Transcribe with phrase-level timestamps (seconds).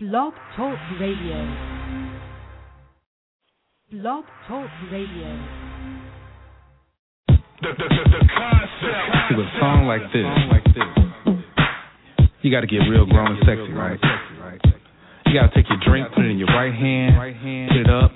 [0.00, 1.38] Blog Talk Radio.
[3.92, 5.38] Blog Talk Radio.
[7.62, 7.68] The.
[9.30, 10.26] With a song like this,
[12.42, 14.00] you got to get real grown and sexy, right?
[15.26, 17.14] You gotta take your drink, put it in your right hand,
[17.70, 18.10] put it up,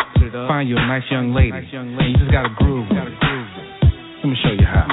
[0.49, 1.53] find you a nice young lady.
[1.53, 2.89] And you just gotta groove.
[2.91, 4.89] Let me show you how.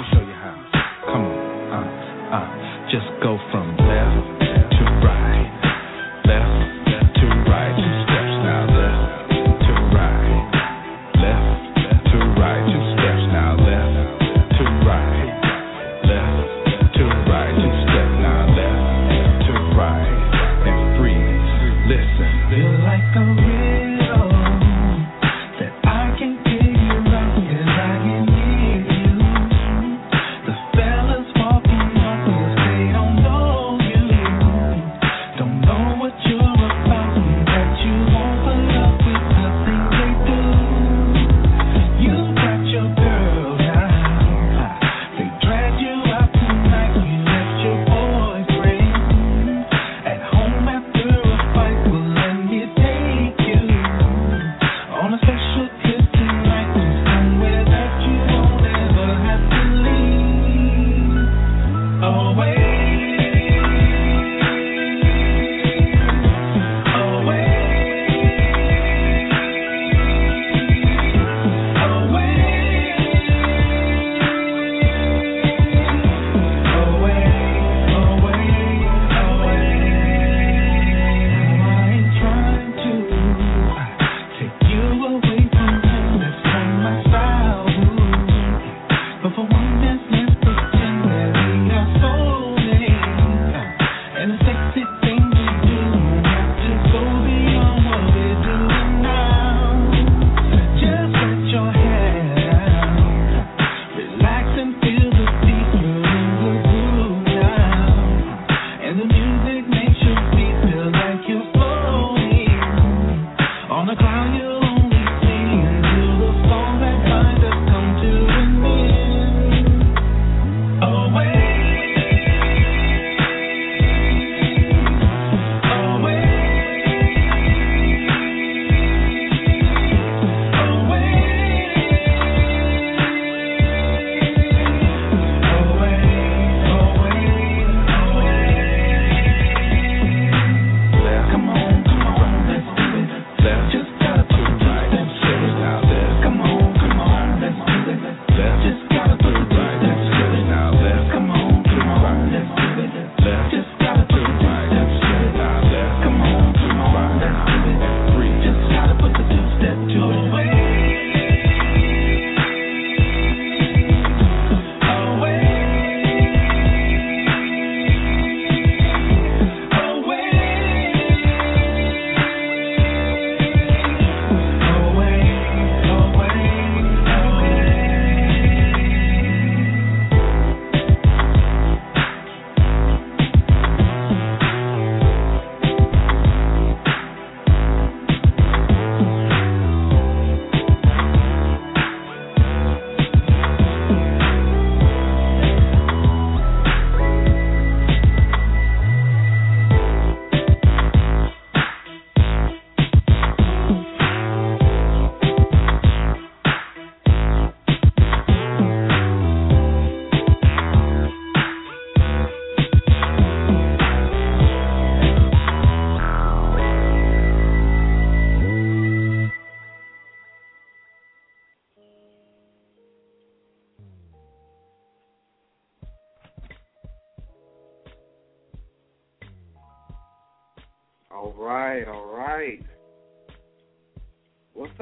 [1.06, 1.34] Come on,
[1.73, 4.45] uh, uh, just go from left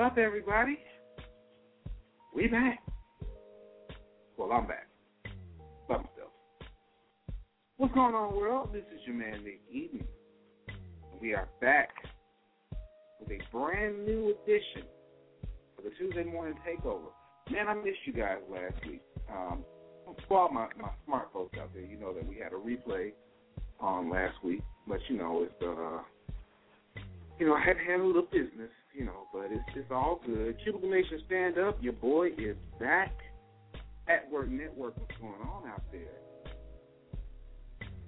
[0.04, 0.78] up, everybody?
[2.36, 2.84] We back.
[4.36, 4.90] Well, I'm back.
[5.88, 6.34] By myself.
[7.78, 8.72] What's going on, world?
[8.74, 10.04] This is your man, Nick Eden.
[11.22, 11.90] We are back
[13.22, 14.84] with a brand new edition
[15.78, 17.12] of the Tuesday Morning Takeover.
[17.50, 19.04] Man, I missed you guys last week.
[19.34, 19.64] Um,
[20.28, 23.14] for all my, my smart folks out there, you know that we had a replay
[23.80, 25.72] on last week, but you know, it's the.
[25.72, 26.02] Uh,
[27.40, 30.58] you know I had to handle the business, you know, but it's it's all good.
[30.64, 31.78] Cubicle Nation, stand up!
[31.82, 33.14] Your boy is back
[34.08, 34.98] at Work Network.
[34.98, 36.02] What's going on out there?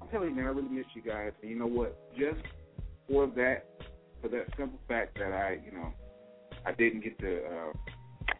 [0.01, 1.31] I'm telling you, man, I really miss you guys.
[1.41, 1.97] And you know what?
[2.17, 2.41] Just
[3.07, 3.65] for that,
[4.21, 5.93] for that simple fact that I, you know,
[6.65, 8.33] I didn't get to uh,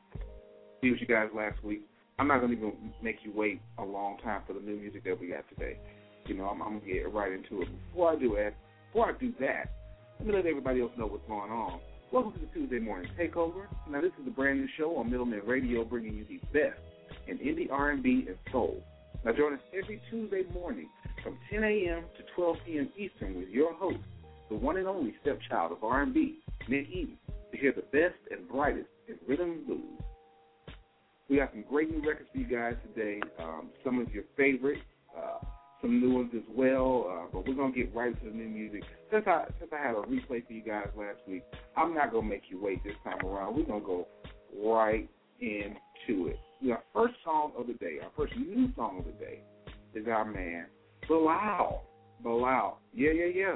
[0.82, 1.82] be with you guys last week.
[2.18, 5.20] I'm not gonna even make you wait a long time for the new music that
[5.20, 5.78] we got today.
[6.28, 7.68] You know, I'm, I'm gonna get right into it.
[7.92, 8.54] Before I do that,
[8.92, 9.74] before I do that,
[10.20, 11.80] let me let everybody else know what's going on.
[12.12, 13.68] Welcome to the Tuesday Morning Takeover.
[13.90, 16.80] Now, this is a brand new show on Middle Men Radio, bringing you the best
[17.28, 18.82] in indie R&B and soul.
[19.24, 20.88] Now, join us every Tuesday morning
[21.24, 22.04] from 10 a.m.
[22.18, 22.90] to 12 p.m.
[22.98, 23.98] Eastern with your host,
[24.50, 26.40] the one and only StepChylde of R&B,
[26.70, 27.18] Nick Eden,
[27.52, 29.82] to hear the best and brightest in rhythm and blues.
[31.30, 33.20] We have some great new records for you guys today.
[33.40, 34.80] Um, some of your favorite,
[35.18, 35.44] uh,
[35.86, 37.06] some new ones as well.
[37.10, 38.84] Uh, but we're gonna get right to the new music.
[39.12, 41.44] Since I since I had a replay for you guys last week,
[41.78, 43.56] I'm not gonna make you wait this time around.
[43.56, 44.08] We're gonna go
[44.64, 45.08] right
[45.40, 46.40] into it.
[46.70, 49.42] Our first song of the day, our first new song of the day,
[49.94, 50.66] is our man
[51.08, 51.84] Bilal.
[52.24, 53.56] Bilal, yeah, yeah, yeah.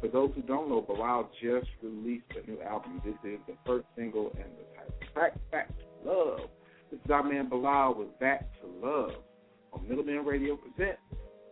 [0.00, 3.00] For those who don't know, Bilal just released a new album.
[3.04, 6.48] This is the first single and the title track, Back to Love.
[6.90, 9.12] This is our man Bilal with Back to Love
[9.72, 10.56] on Middle Men Radio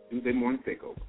[0.09, 1.08] Tuesday Morning Takeover.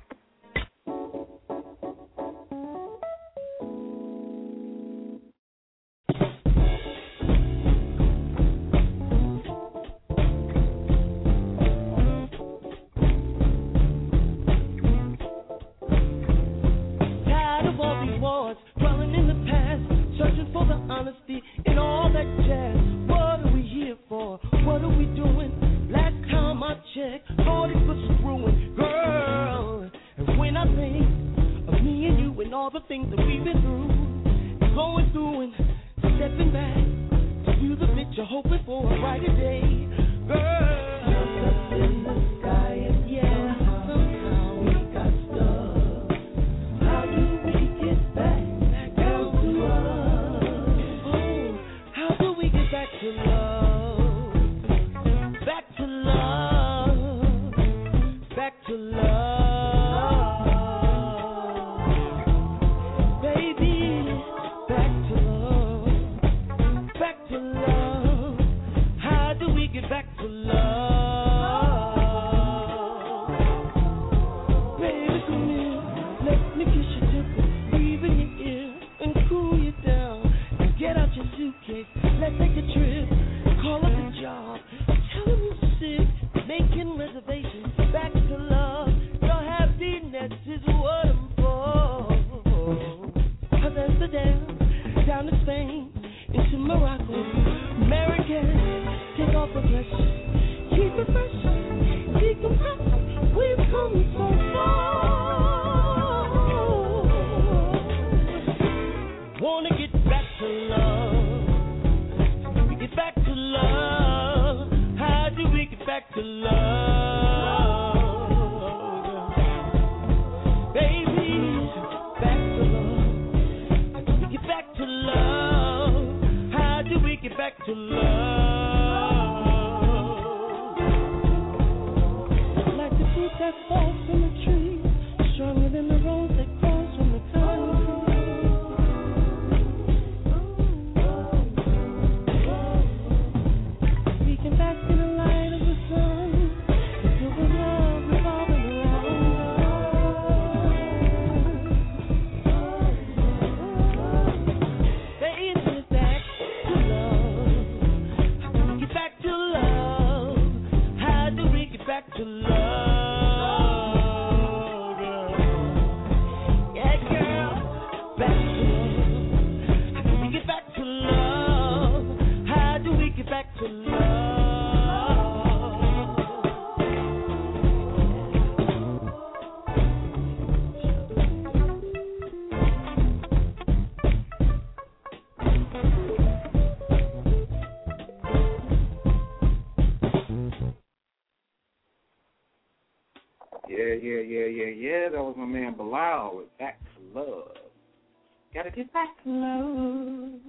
[198.53, 200.41] Gotta get back to love.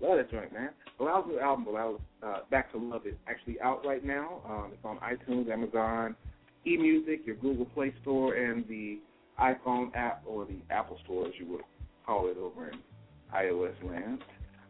[0.00, 0.70] Love that joint, man.
[0.98, 4.40] Bilal's new album, Bilal, uh, Back to Love, is actually out right now.
[4.48, 6.16] Um, it's on iTunes, Amazon,
[6.66, 8.98] eMusic, your Google Play Store, and the
[9.40, 11.60] iPhone app or the Apple Store, as you would
[12.06, 12.78] call it over in
[13.34, 14.20] iOS land.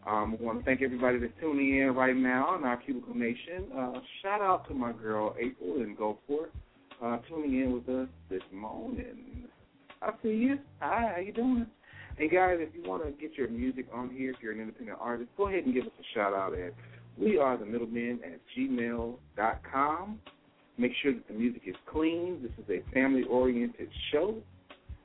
[0.06, 3.66] Um, we want to thank everybody that's tuning in right now in our Cubicle Nation.
[3.76, 3.92] Uh,
[4.22, 6.48] shout out to my girl April in Gulfport
[7.02, 9.44] uh, tuning in with us this morning.
[10.02, 10.58] I see you.
[10.80, 11.66] Hi, how you doing?
[12.18, 14.98] And guys, if you want to get your music on here, if you're an independent
[15.00, 16.72] artist, go ahead and give us a shout out at
[17.18, 20.18] we are the middlemen at gmail.com.
[20.78, 22.40] Make sure that the music is clean.
[22.42, 24.36] This is a family oriented show.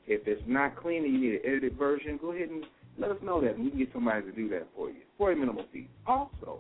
[0.08, 2.66] If it's not clean and you need an edited version, go ahead and
[2.98, 5.32] let us know that and we can get somebody to do that for you for
[5.32, 5.88] a minimal fee.
[6.06, 6.60] Also,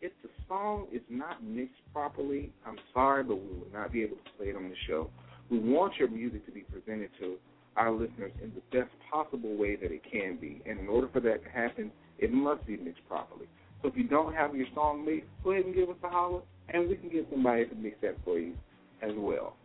[0.00, 4.16] if the song is not mixed properly, I'm sorry, but we will not be able
[4.16, 5.10] to play it on the show.
[5.50, 7.36] We want your music to be presented to
[7.76, 10.62] our listeners in the best possible way that it can be.
[10.66, 13.46] And in order for that to happen, it must be mixed properly.
[13.82, 16.40] So if you don't have your song mixed, go ahead and give us a holler,
[16.68, 18.54] and we can get somebody to mix that for you
[19.02, 19.56] as well.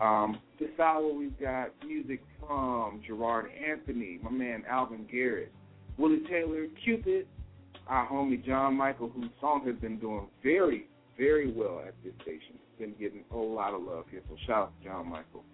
[0.00, 5.52] Um, this hour we've got music from Gerard Anthony, my man Alvin Garrett,
[5.98, 7.26] Willie Taylor, Cupid,
[7.86, 10.86] our homie John Michael, whose song has been doing very,
[11.18, 12.58] very well at this station.
[12.78, 15.44] Been getting a lot of love here, so shout out to John Michael.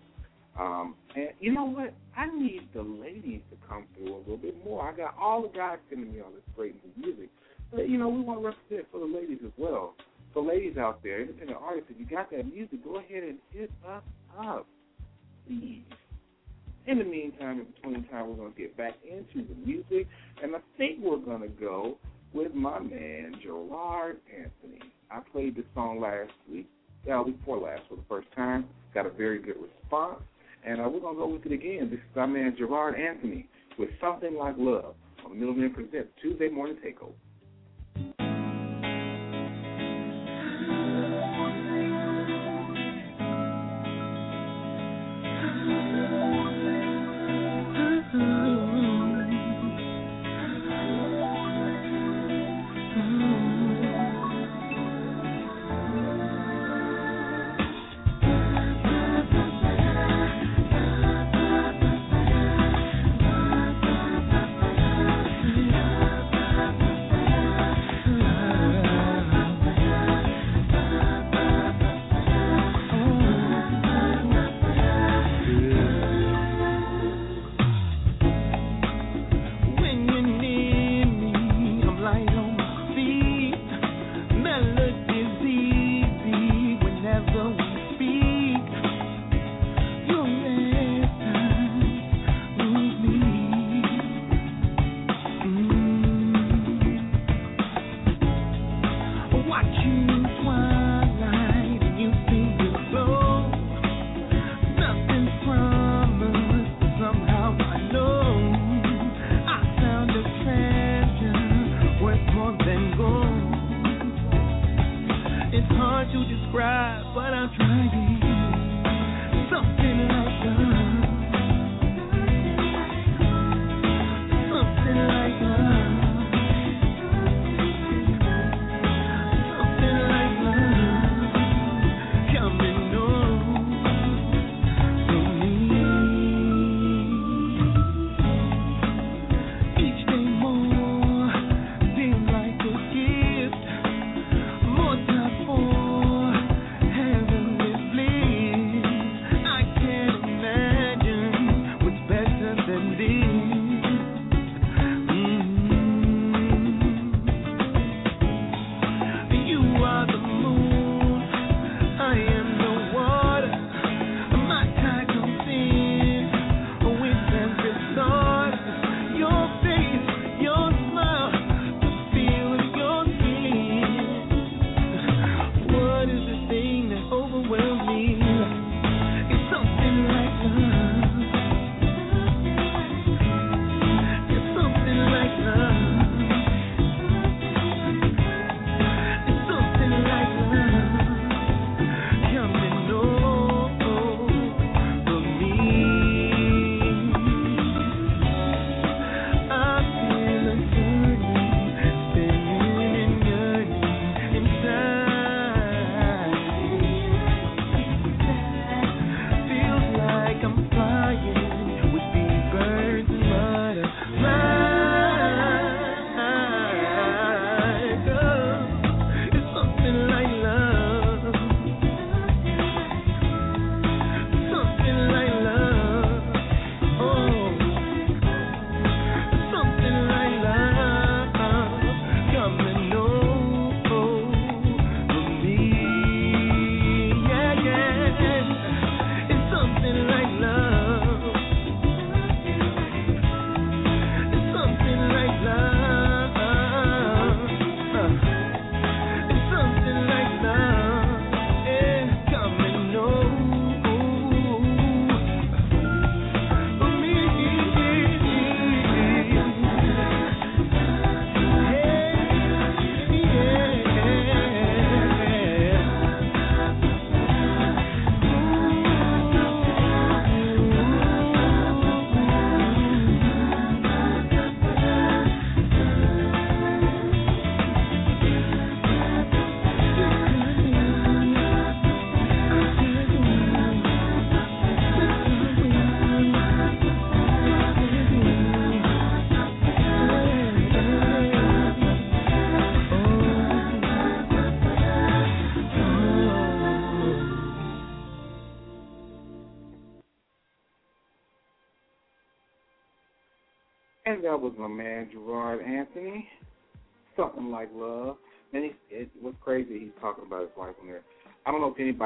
[0.58, 1.94] Um, and you know what?
[2.16, 4.88] I need the ladies to come through a little bit more.
[4.88, 7.30] I got all the guys sending me all this great new music,
[7.72, 9.94] but you know we want to represent for the ladies as well.
[10.34, 13.70] So ladies out there, independent artists, if you got that music, go ahead and hit
[13.88, 14.02] us
[14.38, 14.66] up,
[15.46, 15.82] please.
[16.86, 20.08] In the meantime, in between time, we're going to get back into the music,
[20.42, 21.98] and I think we're going to go
[22.32, 24.80] with my man Gerard Anthony.
[25.10, 26.66] I played this song last week,
[27.06, 28.66] week before last for the first time.
[28.92, 30.22] Got a very good response.
[30.64, 31.88] And uh, we're going to go with it again.
[31.90, 33.48] This is our man Gerard Anthony
[33.78, 37.12] with Something Like Love on the Middle Men Presents Tuesday Morning Takeover.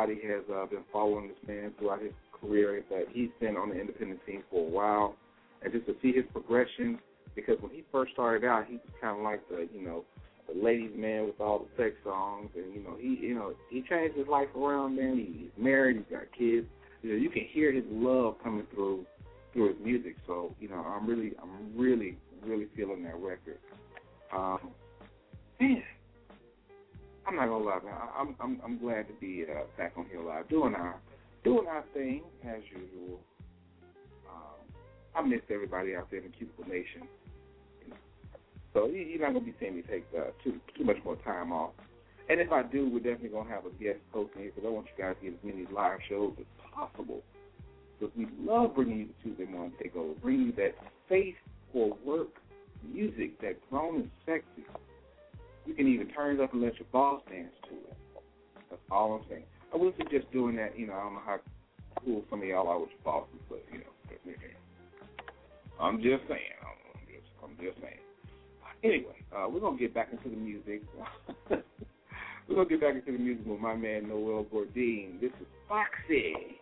[0.02, 3.80] Anybody has uh, been following this man throughout his career, but he's been on the
[3.80, 5.16] independent scene for a while,
[5.62, 6.98] and just to see his progression.
[7.34, 10.04] Because when he first started out, he was kind of like the you know
[10.52, 13.82] the ladies' man with all the sex songs, and you know he you know he
[13.88, 14.96] changed his life around.
[14.96, 16.66] Man, he's married, he's got kids.
[17.02, 19.06] You know, you can hear his love coming through
[19.52, 20.16] through his music.
[20.26, 23.58] So you know, I'm really I'm really really feeling that record.
[24.34, 24.70] Um,
[25.60, 25.82] man,
[27.26, 27.94] I'm not gonna lie, man.
[28.16, 30.96] I'm I'm I'm glad to be uh, back on here live, doing our
[31.44, 33.20] doing our thing as usual.
[34.28, 34.74] Um,
[35.14, 37.02] I missed everybody out there in the Cubicle Nation.
[38.74, 41.72] So you're not gonna be seeing me take uh, too too much more time off.
[42.28, 44.86] And if I do, we're definitely gonna have a guest hosting here because I want
[44.96, 47.22] you guys to get as many live shows as possible.
[47.98, 50.74] Because we love bringing you the Tuesday morning takeover, bringing you that
[51.08, 51.36] faith
[51.72, 52.28] for work
[52.90, 54.66] music that grown and sexy.
[55.66, 57.96] You can even turn it up and let your boss dance to it.
[58.70, 59.44] That's all I'm saying.
[59.72, 60.78] I wouldn't suggest doing that.
[60.78, 61.38] You know, I don't know how
[62.04, 63.92] cool some of y'all are with your bosses, but you know,
[65.82, 66.56] I'm just saying.
[66.62, 67.98] I'm just, I'm just saying.
[68.84, 70.82] Anyway, uh, we're gonna get back into the music.
[71.50, 75.20] we're gonna get back into the music with my man Noel Gourdin.
[75.20, 76.60] This is Foxy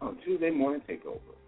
[0.00, 1.39] on Tuesday Morning Takeover.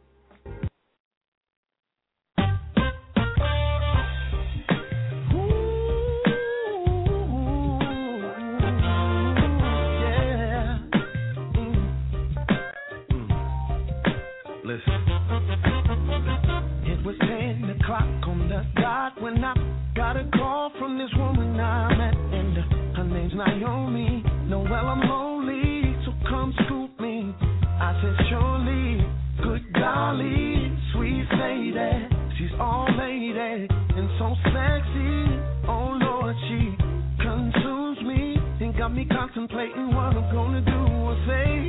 [19.39, 19.55] I
[19.97, 22.15] got a call from this woman I met.
[22.15, 22.57] And
[22.97, 24.23] her name's Naomi.
[24.47, 27.35] Noel, I'm lonely, so come scoop me.
[27.81, 29.07] I said, surely,
[29.43, 32.09] good golly, sweet lady.
[32.39, 35.41] She's all lady and so sexy.
[35.69, 36.77] Oh Lord, she
[37.23, 41.63] consumes me and got me contemplating what I'm gonna do or say.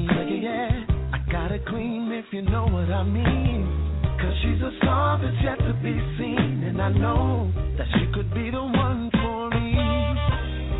[0.00, 0.84] Yeah, yeah.
[1.12, 3.93] I gotta clean if you know what I mean.
[4.24, 6.64] Cause she's a star that's yet to be seen.
[6.64, 9.76] And I know that she could be the one for me.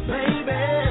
[0.08, 0.83] Baby,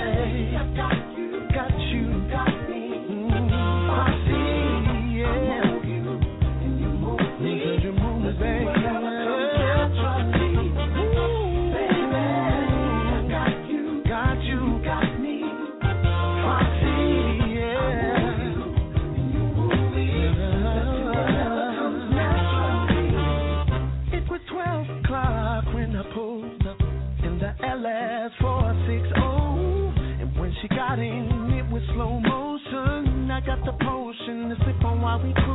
[35.14, 35.53] while we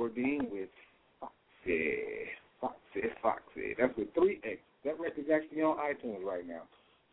[0.00, 0.68] Gourdin with
[1.20, 1.98] Foxy.
[2.60, 3.74] Foxy, Foxy.
[3.78, 4.58] That's with three X.
[4.84, 6.62] That record's actually on iTunes right now.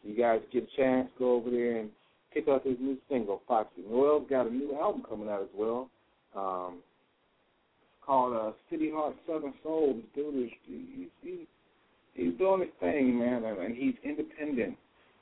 [0.04, 1.90] You guys get a chance, go over there and
[2.34, 3.82] pick up his new single, Foxy.
[3.90, 5.90] Noel's got a new album coming out as well.
[6.36, 6.78] Um,
[8.06, 9.96] called uh, City Heart Southern Soul.
[9.96, 11.48] This dude is he's, he's,
[12.14, 14.78] he's doing his thing, man, and he's independent.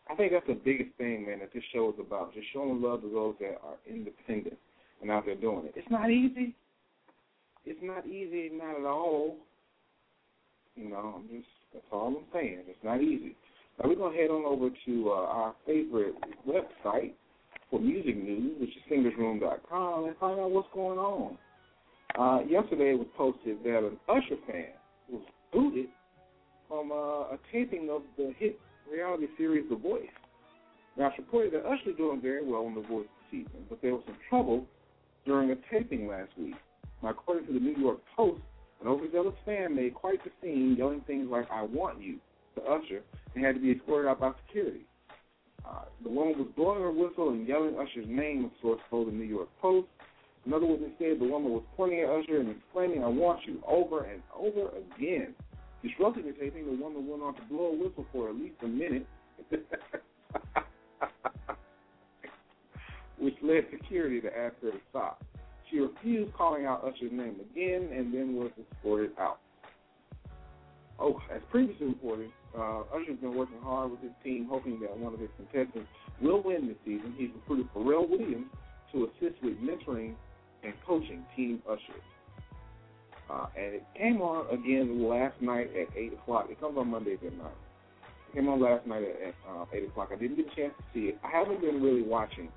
[0.08, 2.36] I think that's the biggest thing, man, that this show is about.
[2.36, 4.58] Just showing love to those that are independent
[5.02, 5.74] and out there doing it.
[5.76, 6.54] It's not easy.
[7.86, 9.38] Not easy, not at all.
[10.76, 12.64] You know, I'm just that's all I'm saying.
[12.68, 13.36] It's not easy.
[13.80, 16.16] Now we're gonna head on over to uh, our favorite
[16.48, 17.14] website
[17.70, 21.38] for music news, which is singersroom.com, and find out what's going on.
[22.18, 24.68] Uh, yesterday it was posted that an Usher fan
[25.10, 25.22] was
[25.52, 25.88] booted
[26.68, 28.60] from uh, a taping of the hit
[28.92, 30.04] reality series The Voice.
[30.98, 33.94] Now, it's reported that Usher doing very well on The Voice this season, but there
[33.94, 34.66] was some trouble
[35.26, 36.56] during a taping last week.
[37.04, 38.42] Now, according to the New York Post,
[38.82, 42.20] an overzealous fan made quite the scene, yelling things like "I want you"
[42.56, 43.02] to Usher,
[43.34, 44.86] and had to be escorted out by security.
[45.68, 49.12] Uh, the woman was blowing her whistle and yelling Usher's name, a source told the
[49.12, 49.88] New York Post.
[50.46, 54.04] Another witness said the woman was pointing at Usher and exclaiming, I want you, over
[54.04, 55.34] and over again.
[55.82, 58.68] Disrupting the taping, the woman went on to blow a whistle for at least a
[58.68, 59.08] minute,
[63.18, 65.24] which led security to ask her to stop.
[65.70, 69.40] She refused calling out Usher's name again and then was escorted out.
[71.00, 75.14] Oh, as previously reported, uh, Usher's been working hard with his team, hoping that one
[75.14, 75.90] of his contestants
[76.22, 77.14] will win this season.
[77.18, 78.48] He's recruited Pharrell Williams
[78.94, 80.16] to assist with mentoring
[80.64, 82.00] and coaching Team Usher.
[83.30, 86.48] Uh, and it came on again last night at 8 o'clock.
[86.50, 87.46] It comes on Mondays at 9.
[87.46, 90.10] It came on last night at, at uh, 8 o'clock.
[90.14, 91.20] I didn't get a chance to see it.
[91.24, 92.50] I haven't been really watching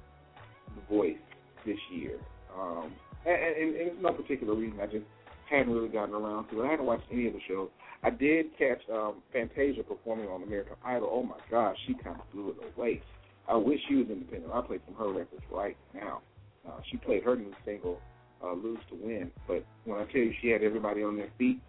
[0.77, 1.17] The Voice
[1.65, 2.19] this year.
[2.59, 2.93] Um,
[3.27, 4.81] and, and, and it's no particular reason.
[4.81, 5.05] I just
[5.51, 6.67] hadn't really gotten around to it.
[6.67, 7.69] I hadn't watched any of the shows.
[8.03, 11.11] I did catch um, Fantasia performing on American Idol.
[11.13, 13.03] Oh my gosh, she kind of blew it away.
[13.49, 14.53] I wish she was independent.
[14.53, 16.21] I played some her records right now.
[16.67, 17.99] Uh, she played her new single,
[18.45, 21.61] uh, "Lose to Win." But when I tell you she had everybody on their feet,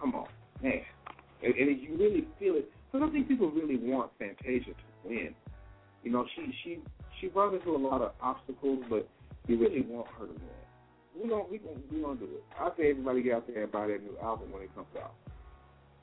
[0.00, 0.26] come on,
[0.62, 0.82] man.
[1.42, 2.70] And, and you really feel it.
[2.92, 5.34] I don't think people really want Fantasia to win.
[6.02, 6.78] You know, she she
[7.20, 9.08] she runs into a lot of obstacles, but
[9.46, 11.22] you really want her to win.
[11.22, 12.44] We don't we gonna we gonna do it.
[12.58, 15.14] I say everybody get out there and buy that new album when it comes out.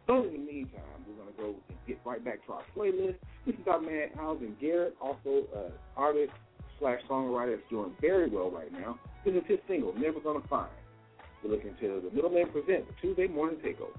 [0.05, 3.15] So in the meantime, we're gonna go and get right back to our playlist.
[3.45, 6.31] This is our man Alvin Garrett, also an artist
[6.79, 8.99] slash songwriter that's doing very well right now.
[9.25, 10.69] This is his single, Never Gonna Find.
[11.43, 13.97] We're looking to the Middle Men present the Tuesday morning takeover.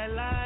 [0.00, 0.39] Quite like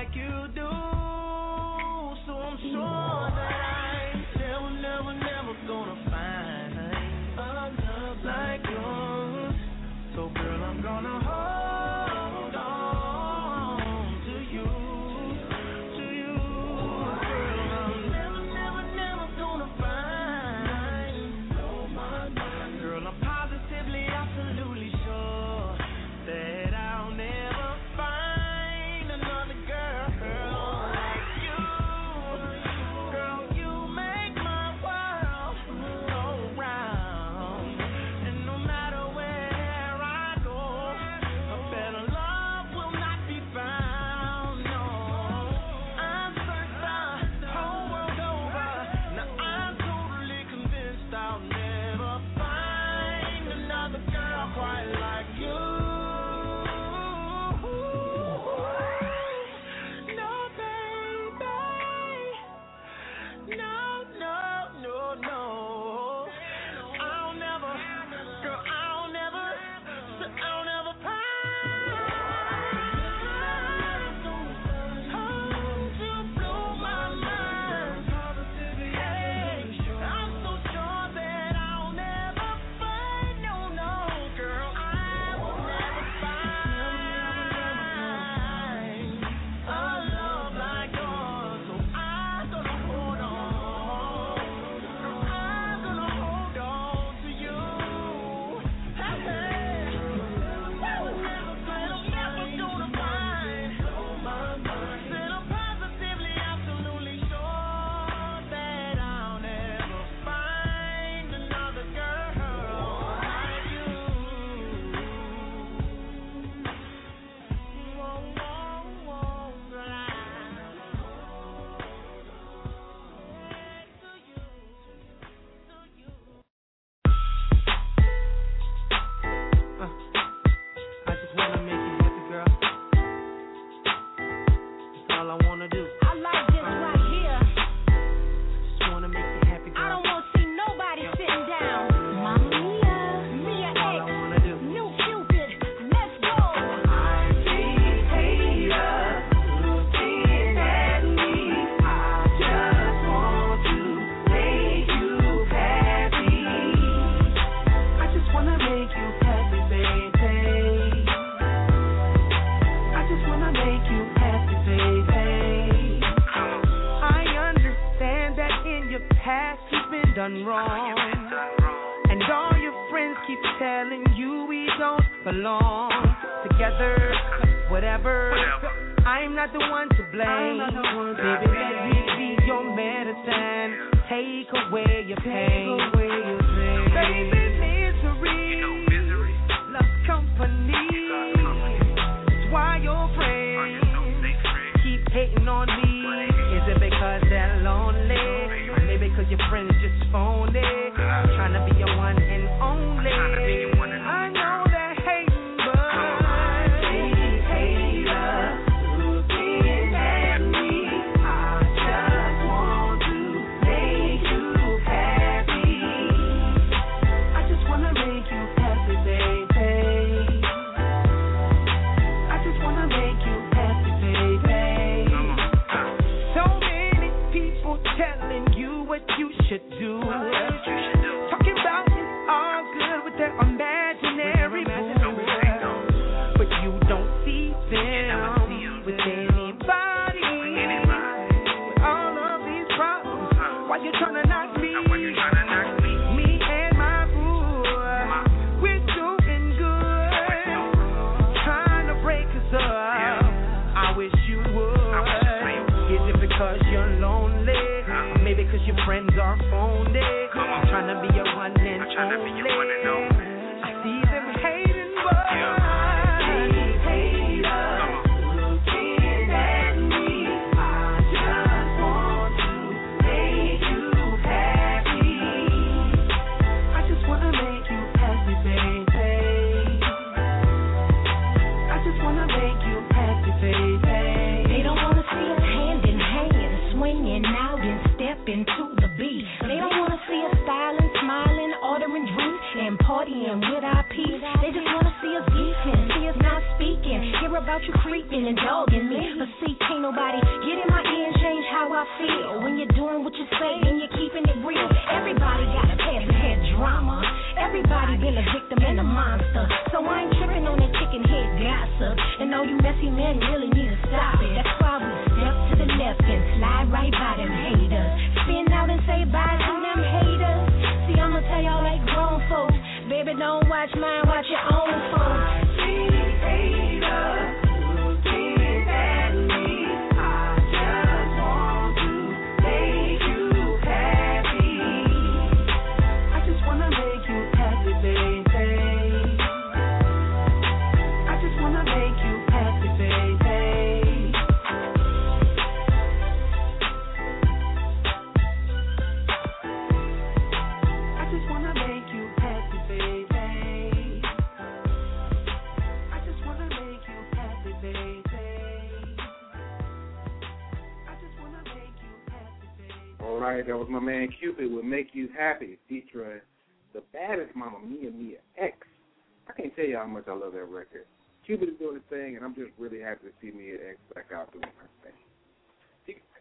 [371.27, 374.07] Cupid is doing his thing, and I'm just really happy to see Mia X back
[374.15, 374.93] out doing her thing.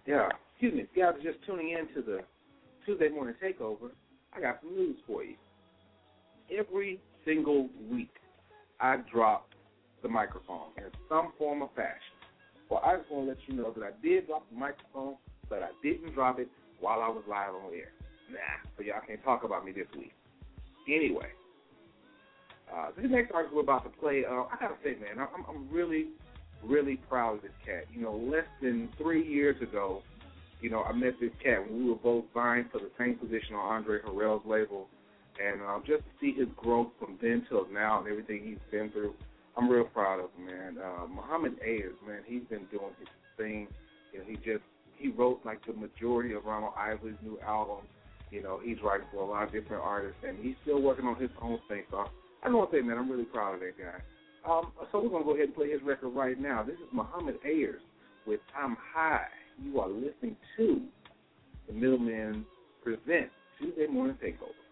[0.05, 0.81] Yeah, excuse me.
[0.81, 2.19] If guys are just tuning in to the
[2.85, 3.91] Tuesday morning takeover,
[4.35, 5.35] I got some news for you.
[6.51, 8.11] Every single week,
[8.81, 9.49] I drop
[10.01, 12.15] the microphone in some form or fashion.
[12.69, 15.15] Well, I just want to let you know that I did drop the microphone,
[15.49, 16.49] but I didn't drop it
[16.81, 17.93] while I was live on air.
[18.29, 18.39] Nah,
[18.75, 20.11] so y'all can't talk about me this week.
[20.89, 21.27] Anyway,
[22.73, 25.69] uh, this next artist we're about to play, uh, I gotta say, man, I'm, I'm
[25.71, 26.07] really,
[26.63, 27.85] really proud of this cat.
[27.93, 30.01] You know, less than three years ago,
[30.61, 33.55] you know, I met this cat when we were both vying for the same position
[33.55, 34.87] on Andre Harrell's label,
[35.43, 38.89] and uh, just to see his growth from then till now and everything he's been
[38.91, 39.13] through,
[39.57, 40.77] I'm real proud of him, man.
[40.77, 43.67] Uh, Muhammad Ayers, man, he's been doing his thing.
[44.13, 44.63] You know, he just
[44.97, 47.85] he wrote like the majority of Ronald Isley's new album.
[48.31, 51.17] You know, he's writing for a lot of different artists, and he's still working on
[51.17, 51.83] his own thing.
[51.91, 52.05] So
[52.43, 52.97] I know what I say, man.
[52.97, 54.01] I'm really proud of that guy.
[54.49, 56.63] Um, so we're gonna go ahead and play his record right now.
[56.63, 57.81] This is Muhammad Ayers
[58.27, 59.27] with I'm high.
[59.61, 60.81] You are listening to
[61.67, 62.45] the Middle Men
[62.83, 63.29] present
[63.59, 64.62] Tuesday Morning Takeover.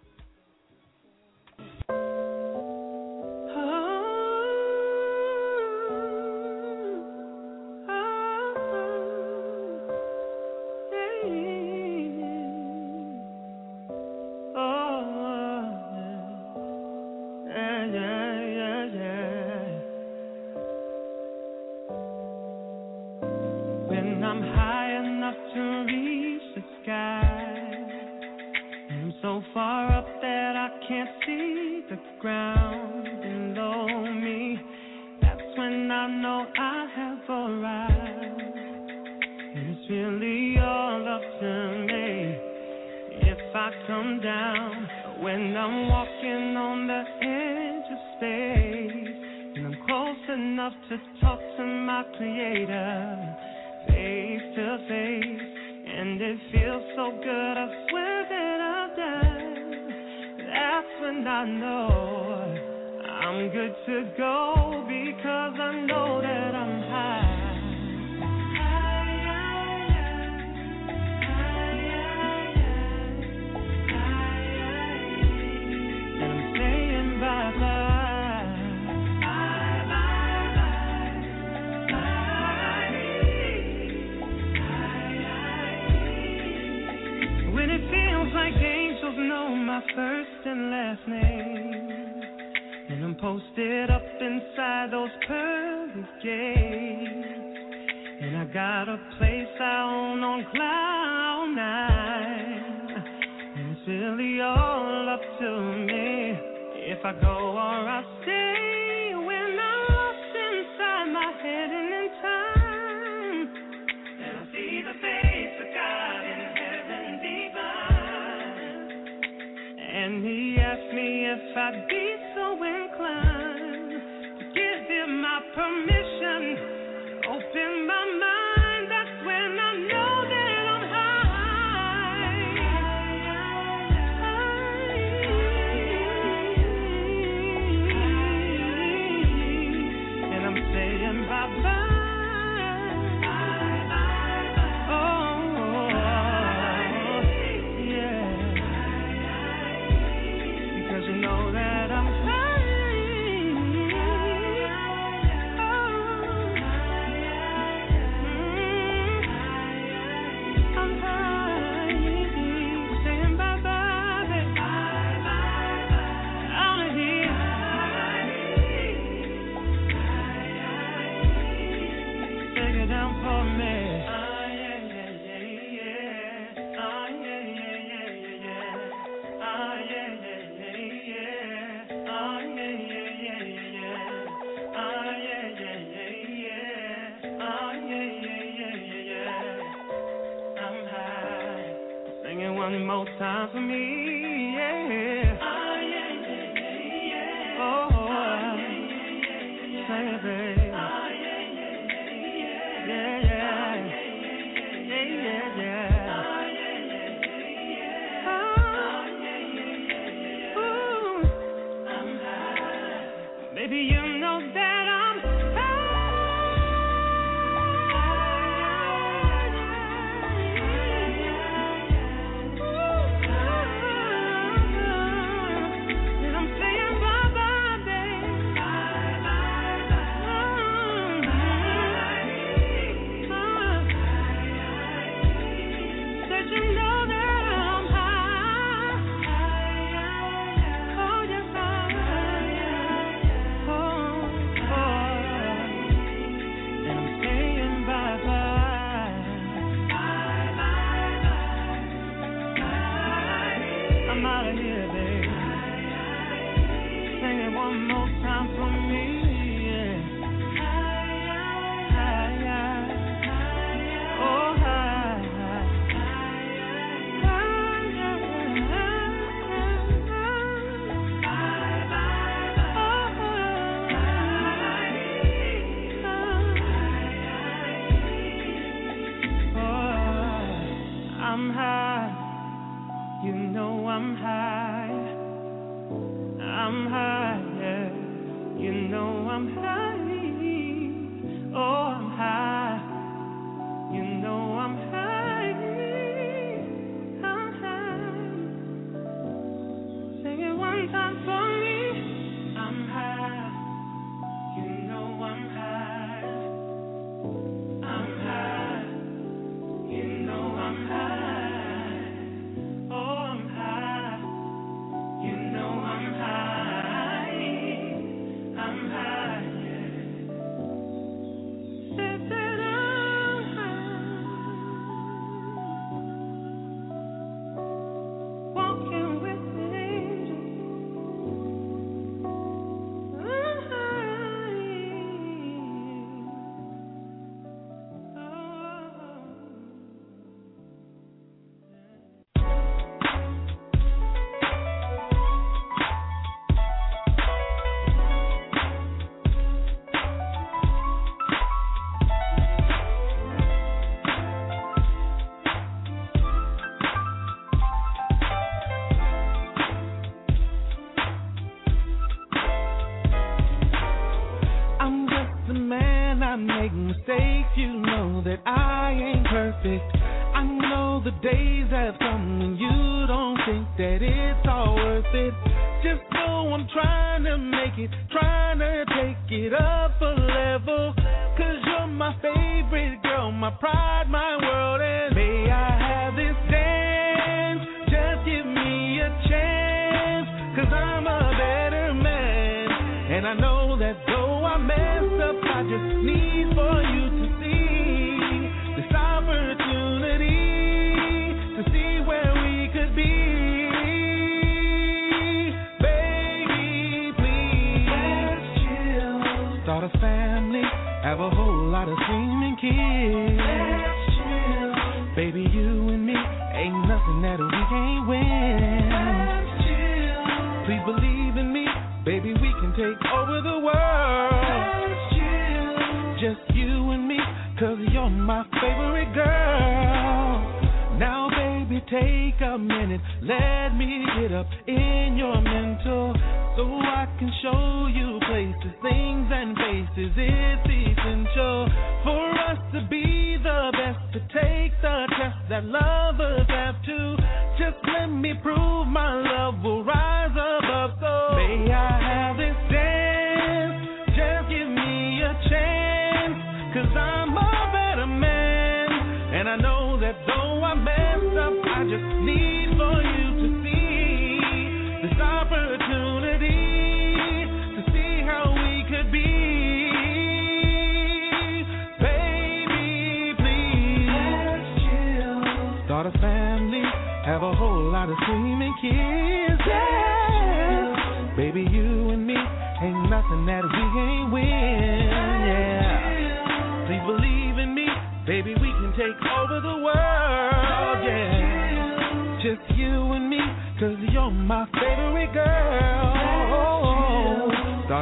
[440.01, 440.17] Faces.
[440.17, 441.67] It's essential
[442.03, 447.17] for us to be the best, to take the test that lovers have to.
[447.57, 450.91] Just let me prove my love will rise above.
[450.99, 452.30] So, may I have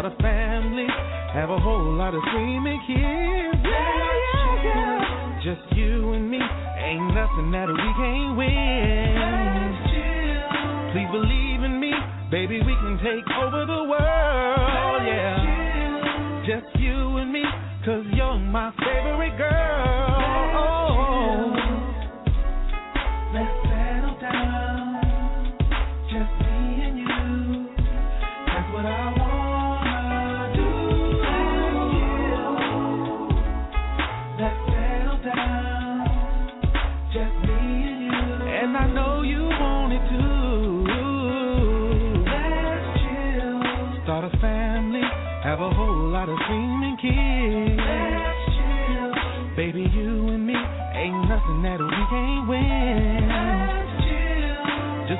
[0.09, 0.87] a family,
[1.33, 3.61] have a whole lot of screaming kids.
[3.63, 5.39] Yeah, yeah, yeah.
[5.43, 9.69] Just you and me, ain't nothing that we can't win.
[10.93, 11.93] Please believe in me,
[12.31, 14.58] baby, we can take over the world.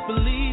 [0.09, 0.48] Believe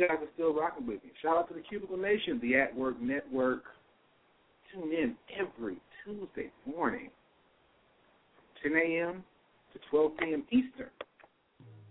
[0.00, 1.10] guys are still rocking with me.
[1.20, 3.64] Shout out to the Cubicle Nation, the At Work Network.
[4.72, 7.10] Tune in every Tuesday morning,
[8.62, 9.24] 10 a.m.
[9.72, 10.44] to 12 p.m.
[10.50, 10.88] Eastern.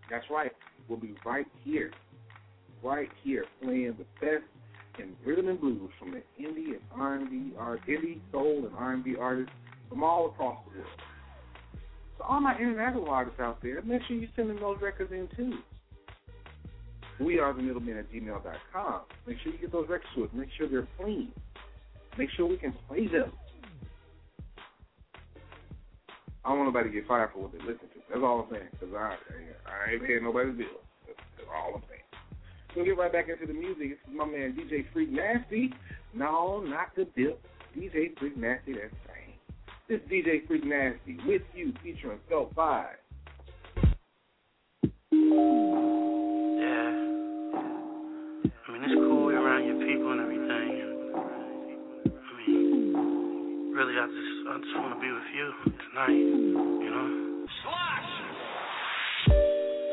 [0.10, 0.52] That's right.
[0.88, 1.92] We'll be right here,
[2.84, 4.44] right here, playing the best
[4.98, 9.52] in rhythm and blues from the indie and R&B, art, indie, soul, and R&B artists
[9.88, 10.92] from all across the world.
[12.18, 15.28] So all my international artists out there, make sure you send them those records in
[15.38, 15.60] too.
[17.20, 19.02] We are the middlemen at gmail.com.
[19.28, 20.30] Make sure you get those records to us.
[20.34, 21.32] Make sure they're clean.
[22.18, 23.32] Make sure we can play them.
[26.46, 28.00] I don't want nobody to get fired for what they listen to.
[28.10, 28.70] That's all I'm saying.
[28.72, 29.16] Because I,
[29.68, 30.68] I ain't paying nobody's bill.
[31.06, 32.00] That's, that's all I'm saying.
[32.76, 33.90] We'll get right back into the music.
[33.90, 35.74] This is my man DJ Freak Nasty.
[36.14, 37.46] No, not the dip.
[37.78, 39.36] DJ Freak Nasty, that's same.
[39.88, 42.86] This is DJ Freak Nasty with you featuring Felt 5.
[48.80, 50.70] Mean, it's cool you're around your people and everything.
[50.80, 50.94] And,
[52.08, 56.16] I mean, really, I just, I just want to be with you tonight.
[56.16, 57.10] You know.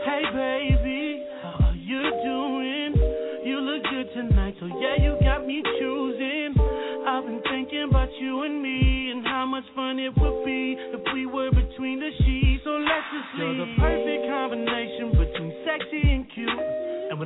[0.07, 2.95] Hey baby, how are you doing?
[3.45, 6.55] You look good tonight, so yeah, you got me choosing.
[7.07, 11.03] I've been thinking about you and me and how much fun it would be if
[11.13, 12.63] we were between the sheets.
[12.65, 13.57] So let's just leave.
[13.57, 15.16] You're the perfect combination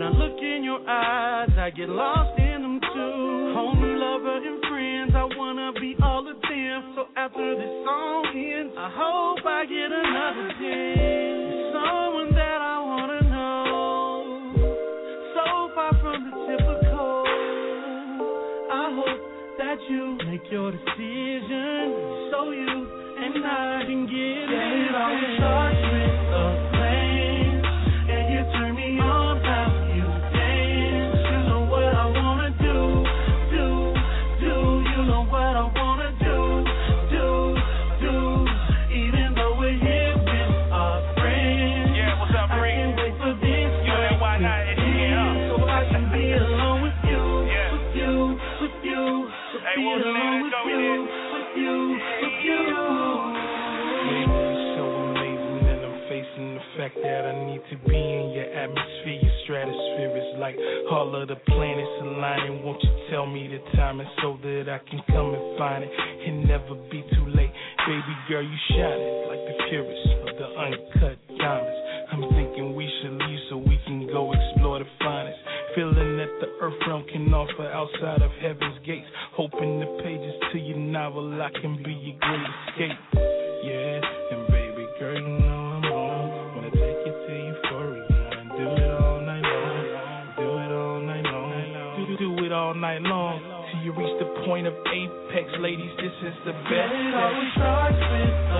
[0.00, 3.52] when I look in your eyes, I get lost in them too.
[3.52, 6.92] Homie, lover, and friends, I wanna be all of them.
[6.96, 11.76] So after this song ends, I hope I get another chance.
[11.76, 14.24] Someone that I wanna know.
[15.36, 15.44] So
[15.74, 17.24] far from the typical.
[18.72, 19.20] I hope
[19.58, 22.88] that you make your decision so you
[23.20, 24.88] and I can get it.
[24.88, 26.69] It always starts with a
[61.00, 62.62] all of the planets aligning.
[62.62, 66.44] Won't you tell me the timing so that I can come and find it and
[66.44, 67.48] never be too late?
[67.88, 71.80] Baby girl, you shining like the purest of the uncut diamonds.
[72.12, 75.40] I'm thinking we should leave so we can go explore the finest.
[75.74, 79.08] Feeling that the earth realm can offer outside of heaven's gates.
[79.32, 83.00] Hoping the pages to your novel I can be your great escape.
[83.64, 84.00] Yeah,
[94.00, 95.90] Till you reach the point of apex, ladies.
[95.96, 96.92] This is the best.
[96.92, 98.50] It always starts with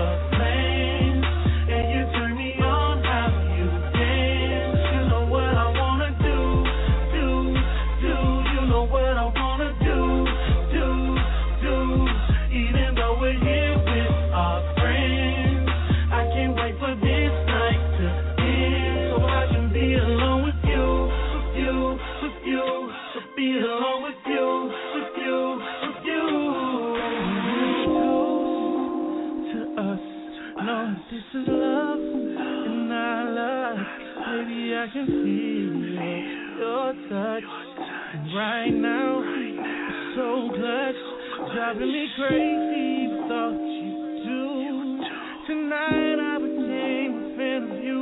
[41.71, 43.95] Driving me crazy, thought you
[44.27, 44.99] do.
[45.47, 48.01] Tonight I became a fan of you.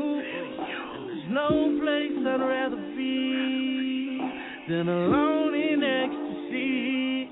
[1.05, 4.17] There's no place I'd rather be
[4.69, 7.29] than alone in ecstasy.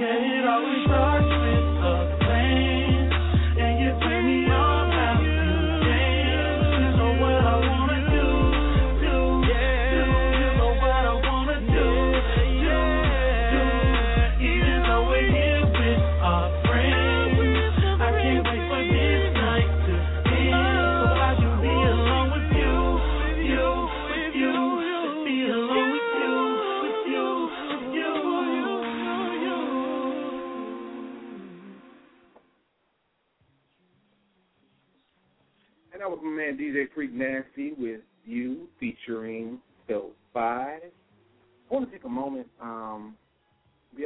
[0.00, 2.13] Yeah, it always starts with a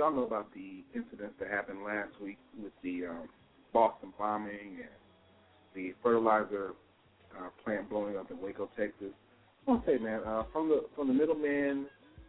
[0.08, 3.28] we all know about the incidents that happened last week with the um,
[3.72, 4.88] Boston bombing and
[5.74, 6.72] the fertilizer
[7.36, 9.12] uh, plant blowing up in Waco, Texas.
[9.66, 11.86] I want to say, man, uh, from the from the middlemen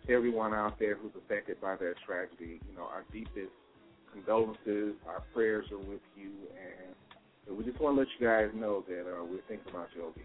[0.08, 3.54] to everyone out there who's affected by that tragedy, you know, our deepest
[4.12, 8.84] condolences, our prayers are with you, and we just want to let you guys know
[8.90, 10.20] that uh, we're thinking about you over.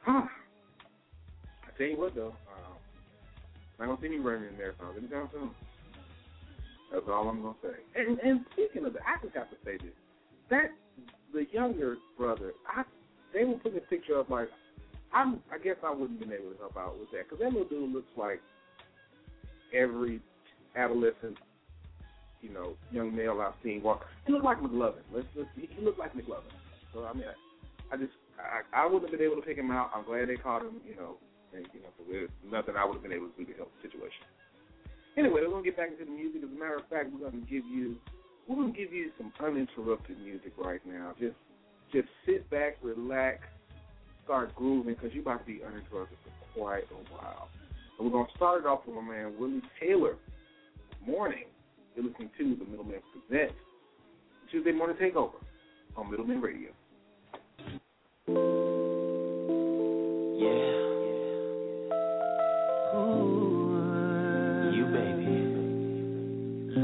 [0.00, 0.22] Huh.
[1.64, 2.74] I tell you what, though, um,
[3.78, 5.50] I don't see me running in there, so anytime soon.
[6.94, 7.74] That's all I'm gonna say.
[7.96, 9.94] And and speaking of that, I just have to say this:
[10.48, 10.70] that
[11.32, 12.84] the younger brother, I
[13.32, 14.48] they were putting a picture of like,
[15.12, 17.68] I'm I guess I wouldn't been able to help out with that because that little
[17.68, 18.40] dude looks like
[19.74, 20.20] every
[20.76, 21.36] adolescent,
[22.40, 24.06] you know, young male I've seen walk.
[24.24, 25.02] He looked like McLovin.
[25.12, 26.54] Let's let's he looked like McLovin.
[26.92, 29.72] So I mean, I, I just I, I wouldn't have been able to pick him
[29.72, 29.90] out.
[29.92, 30.78] I'm glad they caught him.
[30.86, 31.16] You know,
[31.52, 33.88] and, you know, so nothing I would have been able to do to help the
[33.88, 34.22] situation.
[35.16, 36.42] Anyway, we're gonna get back into the music.
[36.42, 37.96] As a matter of fact, we're gonna give you
[38.48, 41.14] we're gonna give you some uninterrupted music right now.
[41.18, 41.36] Just
[41.92, 43.38] just sit back, relax,
[44.24, 47.48] start grooving because you're about to be uninterrupted for quite a while.
[47.98, 50.16] And we're gonna start it off with my man Willie Taylor.
[51.06, 51.44] Morning.
[51.94, 53.54] You're listening to the Middle Men Presents
[54.50, 55.38] Tuesday Morning Takeover
[55.96, 56.70] on Middle Men Radio.
[60.44, 60.83] seriously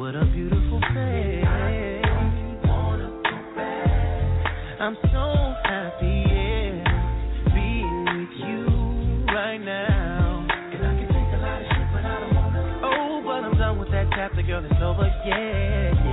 [0.00, 1.44] What a beautiful face.
[4.80, 8.64] I'm so happy, yeah, being with you
[9.26, 10.48] right now.
[10.72, 12.80] And I can take a lot of shit, but I don't wanna.
[12.82, 14.64] Oh, but I'm done with that chapter, girl.
[14.64, 16.09] It's over, yeah.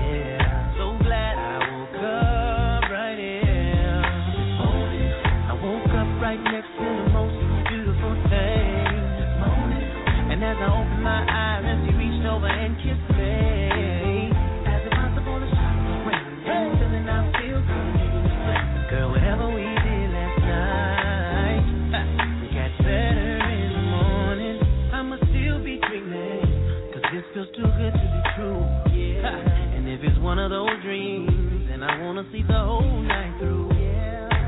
[30.47, 33.67] of those dreams, and I wanna see the whole night through.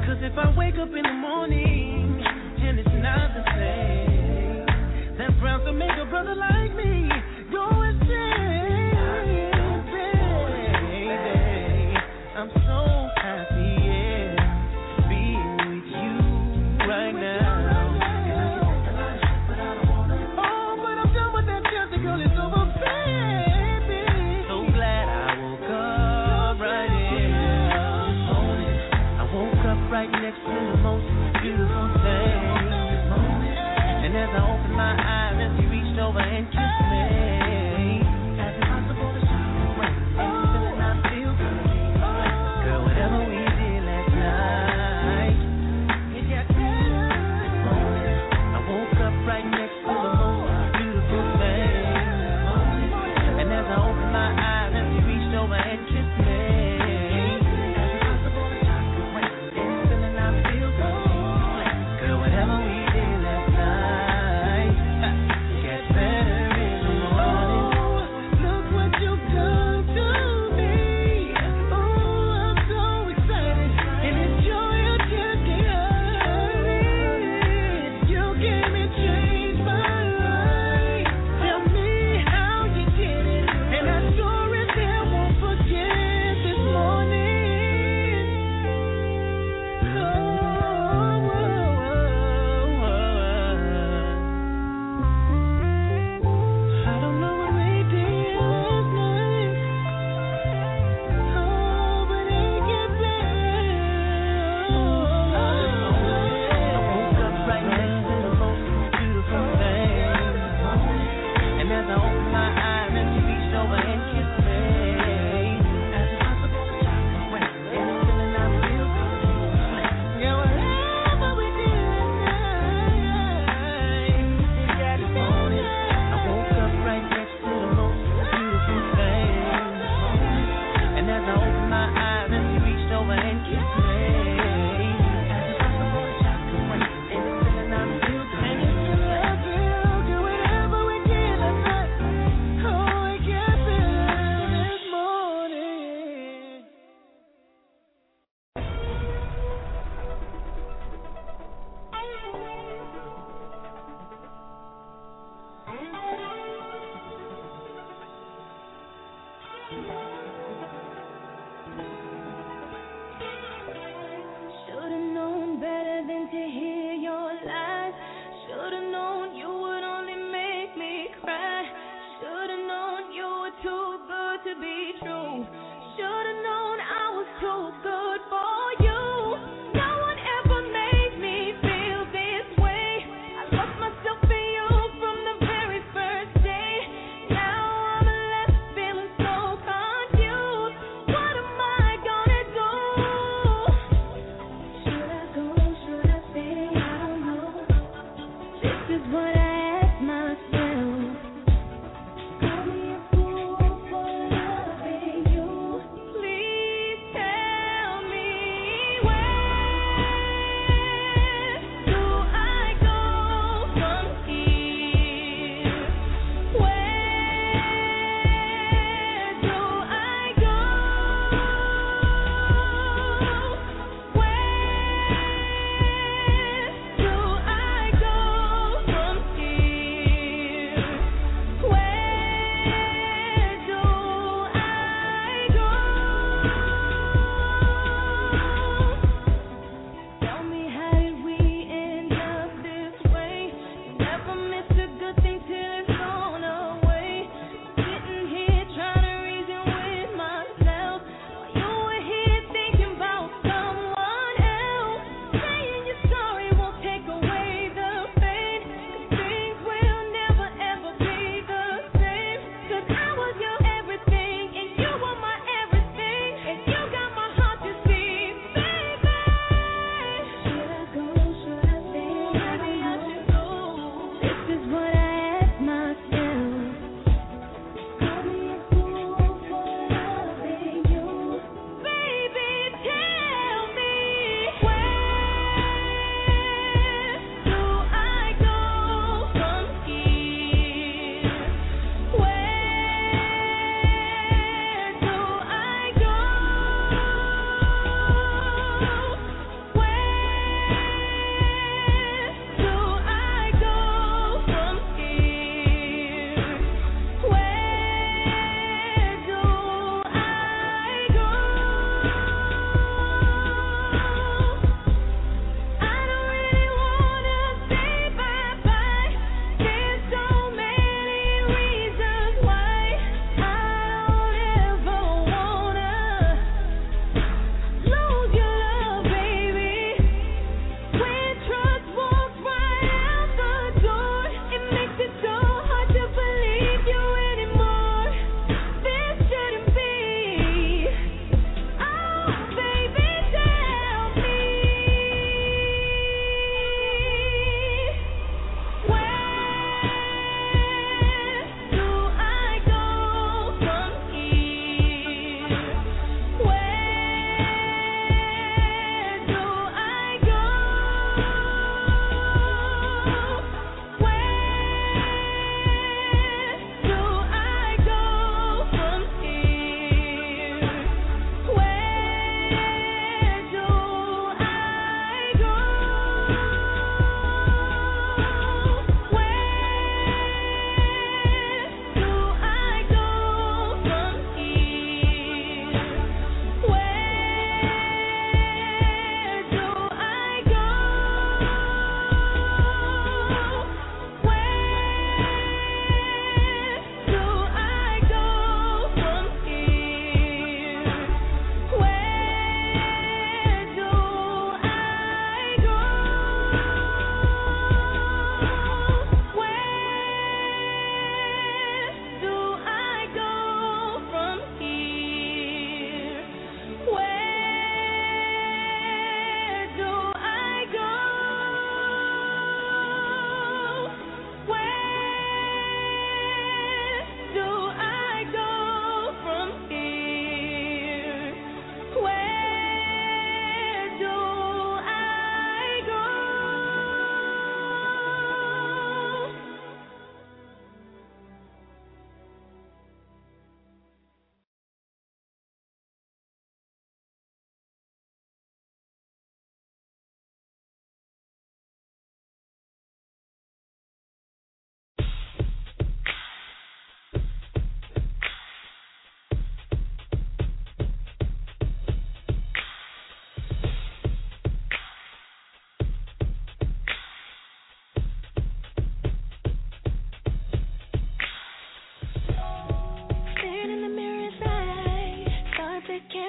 [0.07, 4.65] Cause if I wake up in the morning and it's not the same,
[5.17, 7.09] that's to make a brother like me.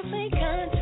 [0.02, 0.79] Contemplate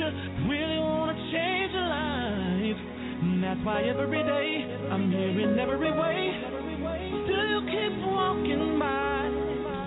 [0.00, 0.08] you.
[0.48, 2.80] Really wanna change your life.
[3.22, 4.48] And that's why every day
[4.90, 6.20] I'm here in every way.
[7.24, 9.28] Still you keep walking by.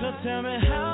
[0.01, 0.92] So tell me how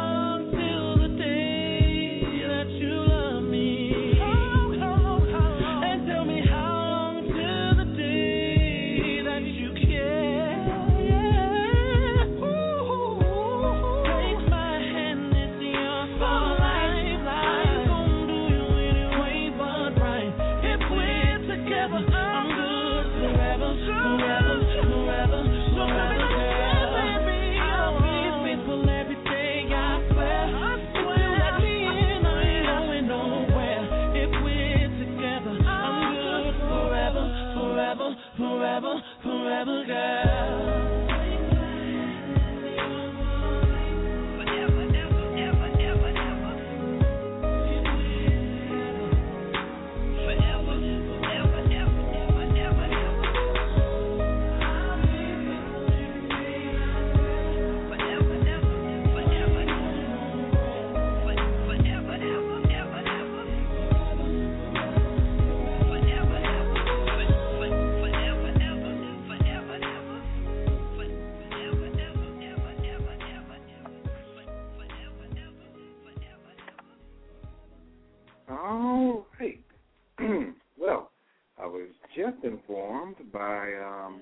[83.40, 84.22] by um,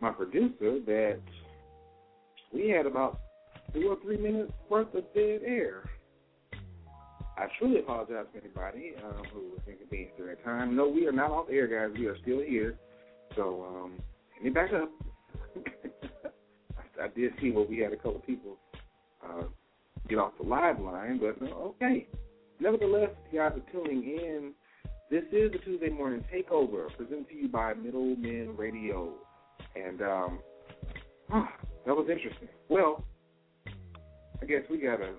[0.00, 1.20] my producer that
[2.52, 3.20] we had about
[3.72, 5.88] two or three minutes worth of dead air.
[7.38, 10.74] I truly apologize to anybody um, who was inconvenienced during that time.
[10.74, 11.96] No, we are not off air, guys.
[11.96, 12.74] We are still here.
[13.36, 13.92] So, um,
[14.34, 14.90] let me back up.
[16.76, 18.58] I, I did see where we had a couple of people
[19.24, 19.44] uh,
[20.08, 22.08] get off the live line, but uh, okay.
[22.60, 24.52] Nevertheless, you guys are tuning in.
[25.12, 29.12] This is the Tuesday Morning Takeover, presented to you by Middle Men Radio.
[29.76, 30.38] And um,
[31.30, 31.52] ah,
[31.84, 32.48] that was interesting.
[32.70, 33.04] Well,
[34.40, 35.10] I guess we got to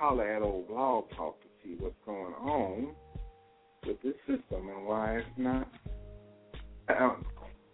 [0.00, 2.88] holler at old Blog Talk to see what's going on
[3.86, 5.68] with this system and why it's not.
[6.88, 7.24] Um,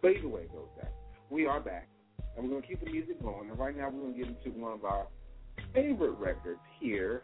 [0.04, 0.92] either way goes that.
[1.30, 1.88] We are back,
[2.36, 3.48] and we're going to keep the music going.
[3.48, 5.06] And right now, we're going to get into one of our
[5.72, 7.22] favorite records here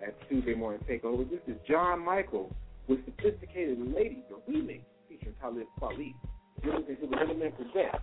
[0.00, 1.28] at Tuesday Morning Takeover.
[1.28, 2.54] This is John Michael
[2.88, 6.14] with Sophisticated Lady, the remix featuring Talib Kweli.
[6.62, 7.94] You're listening to the Middle Men Present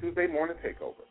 [0.00, 1.06] Tuesday Morning Takeover.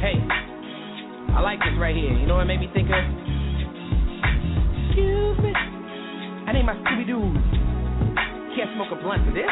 [0.00, 0.16] Hey,
[1.34, 2.12] I like this right here.
[2.12, 3.02] You know what made me think of?
[4.86, 5.52] Excuse me.
[6.46, 7.22] I need my Scooby Doo.
[8.56, 9.50] can't smoke a blunt to this.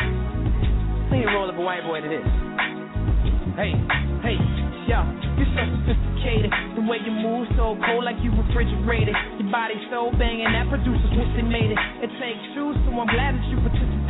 [1.08, 2.26] Clean roll of a white boy to this.
[3.56, 3.72] Hey,
[4.22, 4.36] hey,
[4.88, 5.00] yo,
[5.40, 6.50] you're so sophisticated.
[6.76, 9.16] The way you move so cold like you refrigerated.
[9.40, 11.78] Your body so banging that producers wish they made it.
[12.04, 14.03] It takes two, so I'm glad that you participated.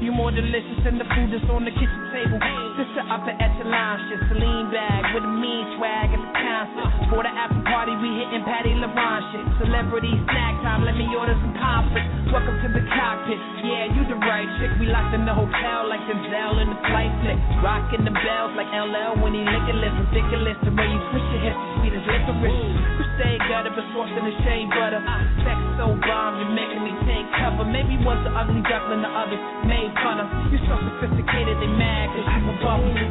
[0.00, 2.40] You're more delicious than the food that's on the kitchen table.
[2.80, 4.20] This the upper echelon shit.
[4.32, 6.88] Celine bag with a mean swag at the concert.
[7.12, 9.44] For the after party, we hitting Patty LeBron shit.
[9.60, 12.04] Celebrity snack time, let me order some poppers.
[12.32, 13.38] Welcome to the cockpit.
[13.62, 14.72] Yeah, you the right chick.
[14.80, 17.38] We locked in the hotel like Denzel in the flight flick.
[17.60, 19.76] Rocking the bells like LL when he licking.
[19.84, 22.74] Ridiculous the way you twist your hips, sweet as licorice.
[22.96, 25.00] You stay gutter, but soft in the shea butter.
[25.44, 27.66] Sex so bomb, you're making me take cover.
[27.68, 30.28] Maybe once the ugly duckling, the others made fun of.
[30.52, 33.04] You're so sophisticated, they mad cause you above me.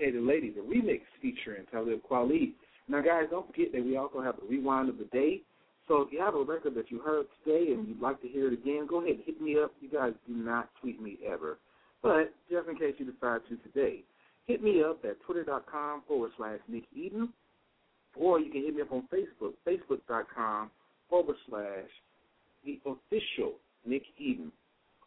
[0.00, 2.52] Sophisticated Lady, the remix featuring Talib Kweli.
[2.88, 5.42] Now, guys, don't forget that we also have the rewind of the day.
[5.88, 8.48] So if you have a record that you heard today and you'd like to hear
[8.48, 9.72] it again, go ahead and hit me up.
[9.80, 11.58] You guys do not tweet me ever.
[12.02, 14.04] But just in case you decide to today,
[14.46, 17.30] hit me up at twitter.com forward slash Nick Eden,
[18.16, 20.70] or you can hit me up on Facebook, facebook.com
[21.10, 21.90] forward slash
[22.64, 23.54] the official
[23.84, 24.52] Nick Eden.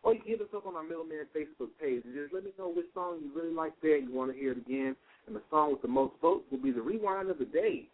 [0.03, 2.51] Or you can hit us up on our Middleman Facebook page and just let me
[2.59, 4.95] know which song you really like there you want to hear it again.
[5.27, 7.88] And the song with the most votes will be the rewind of the day.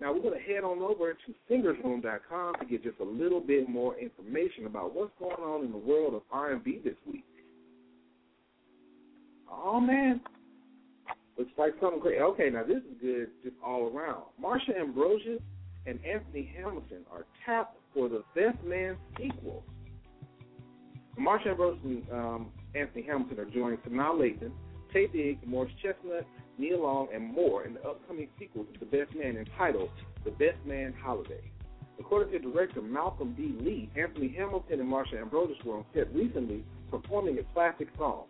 [0.00, 3.68] Now we're going to head on over to singersroom.com to get just a little bit
[3.68, 7.24] more information about what's going on in the world of R&B this week.
[9.48, 10.20] Oh man,
[11.38, 12.20] looks like something great.
[12.20, 14.24] Okay, now this is good just all around.
[14.42, 15.40] Marsha Ambrosius
[15.86, 19.62] and Anthony Hamilton are tapped for the Best Man sequel.
[21.18, 24.50] Marsha Ambrose and um, Anthony Hamilton are joining Sanaa Lathan,
[24.94, 26.26] Taye Diggs, Morris Chestnut,
[26.58, 29.90] Nia Long, and more in the upcoming sequel to The Best Man entitled
[30.24, 31.50] The Best Man Holiday.
[31.98, 33.54] According to director Malcolm D.
[33.60, 38.24] Lee, Anthony Hamilton and Marsha Ambrosius were on set recently performing a classic song.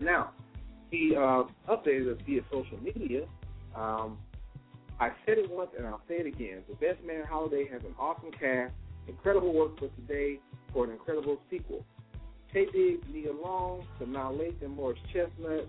[0.00, 0.30] Now,
[0.90, 3.22] he uh, updated us via social media.
[3.74, 4.18] Um,
[4.98, 6.62] I said it once and I'll say it again.
[6.68, 8.72] The Best Man Holiday has an awesome cast,
[9.08, 10.40] incredible work for today
[10.72, 11.84] for an incredible sequel.
[12.54, 15.68] Taye Diggs, Nia Long, Sanaa Lathan, Morris Chestnut,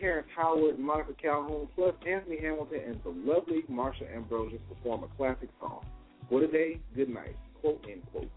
[0.00, 5.50] Terrence Howard, Monica Calhoun, plus Anthony Hamilton and the lovely Marsha Ambrosius perform a classic
[5.60, 5.84] song.
[6.28, 7.36] For today, good night.
[7.60, 8.30] Quote, end quote.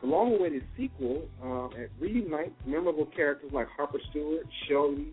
[0.00, 1.70] The long-awaited sequel um,
[2.00, 5.12] reunites memorable characters like Harper Stewart, Shelby,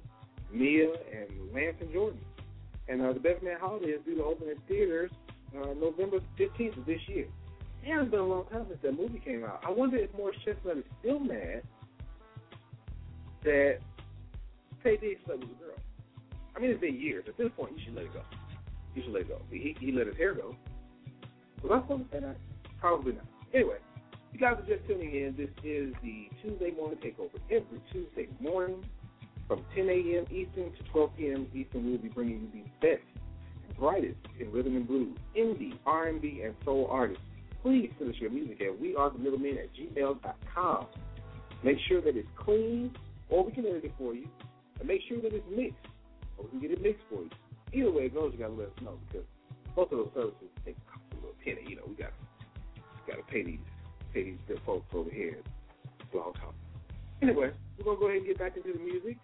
[0.52, 2.20] Mia, and Lance and Jordan.
[2.88, 5.12] And uh, the Best Man Holiday is due to open in theaters
[5.56, 7.28] uh, November 15th of this year.
[7.88, 9.62] It's been a long time since that movie came out.
[9.66, 11.62] I wonder if Morris Chestnut is still mad
[13.46, 13.78] that
[14.84, 15.78] Taye Diggs slept with a girl.
[16.56, 17.26] I mean, it's been years.
[17.28, 18.22] At this point, you should let it go.
[18.94, 19.42] You should let it go.
[19.50, 20.56] He, he let his hair go.
[21.64, 22.38] Was I supposed to say that?
[22.80, 23.26] Probably not.
[23.54, 23.78] Anyway,
[24.34, 25.36] you guys are just tuning in.
[25.38, 27.40] This is the Tuesday Morning Takeover.
[27.50, 28.84] Every Tuesday morning
[29.48, 30.26] from 10 a.m.
[30.32, 31.48] Eastern to 12 p.m.
[31.54, 33.04] Eastern, we'll be bringing you the best
[33.68, 37.24] and brightest in rhythm and blues, indie, R&B, and soul artists.
[37.64, 40.86] Please send us your music at wearethemiddlemen at gmail.com.
[41.64, 42.92] Make sure that it's clean,
[43.30, 44.28] or we can edit it for you,
[44.80, 45.88] and make sure that it's mixed,
[46.38, 47.30] or we can get it mixed for you.
[47.74, 49.28] Either way it goes, you got to let us know because
[49.76, 50.78] both of those services take
[51.12, 51.62] a little penny.
[51.68, 52.12] You know, we got
[53.08, 53.60] got to pay these
[54.14, 56.54] pay these good folks over here at Blog Talk.
[57.22, 59.18] Anyway, we're gonna go ahead and get back into the music.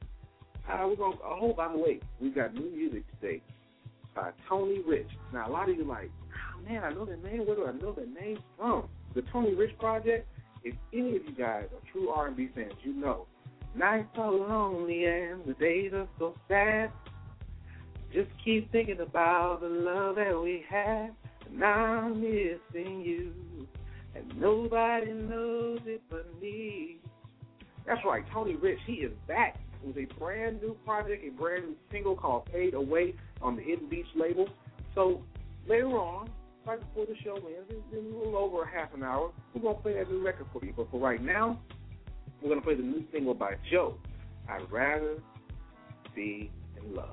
[0.70, 1.16] Uh, we're gonna.
[1.24, 3.42] Oh, by the way, we've got new music today
[4.16, 5.08] by Tony Rich.
[5.34, 7.46] Now, a lot of you like, oh man, I know that name.
[7.46, 8.88] Where do I know that name from?
[9.16, 10.28] The Tony Rich Project.
[10.64, 13.26] If any of you guys are true R&B fans, you know
[13.76, 16.92] nights are lonely and the days are so sad.
[18.14, 21.12] Just keep thinking about the love that we had,
[21.50, 23.32] and I'm missing you,
[24.16, 26.98] and nobody knows it but me.
[27.88, 31.76] That's right, Tony Rich, he is back with a brand new project, a brand new
[31.92, 34.48] single called Fade Away on the Hidden Beach label.
[34.94, 35.24] So
[35.68, 36.30] later on,
[36.66, 39.76] right before the show ends, in a little over a half an hour, we're going
[39.78, 40.74] to play that new record for you.
[40.76, 41.60] But for right now,
[42.42, 43.96] we're to play the new single by Joe,
[44.50, 45.22] I'd Rather
[46.16, 47.08] Be in Love.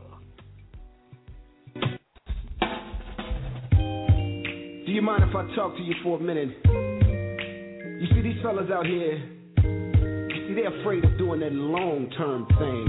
[4.87, 6.49] Do you mind if I talk to you for a minute?
[6.65, 9.21] You see these fellas out here,
[9.61, 12.89] see they're afraid of doing that long term thing.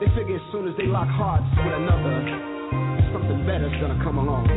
[0.00, 4.50] They figure as soon as they lock hearts with another, something better's gonna come along.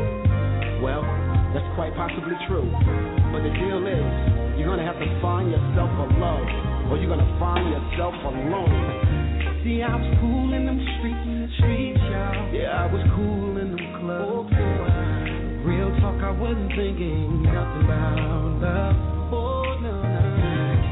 [0.82, 1.06] Well,
[1.54, 2.66] that's quite possibly true.
[3.30, 7.40] But the deal is, you're gonna have to find yourself a love, or you're gonna
[7.40, 9.64] find yourself alone.
[9.64, 12.52] See, I was cool in them streets, in the streets, y'all.
[12.52, 14.52] Yeah, I was cool in them clubs.
[14.52, 18.96] Oh, Real talk, I wasn't thinking nothing about love.
[19.32, 20.20] Oh, no, no.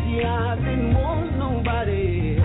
[0.08, 2.40] See, I didn't want nobody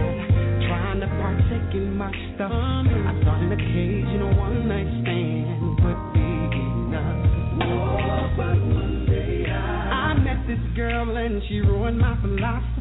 [0.67, 2.51] trying to partake in my stuff.
[2.51, 6.27] I thought an occasional one night stand would be
[6.59, 7.23] enough.
[7.71, 12.74] Oh, but one day I, I met this girl and she ruined my philosophy.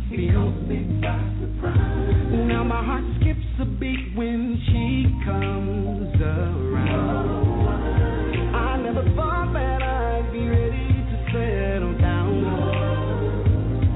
[2.46, 7.66] Now my heart skips a beat when she comes around.
[8.56, 12.46] I never thought that I'd be ready to settle down.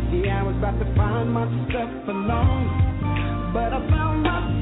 [0.10, 4.57] See, I was about to find myself alone, but I found myself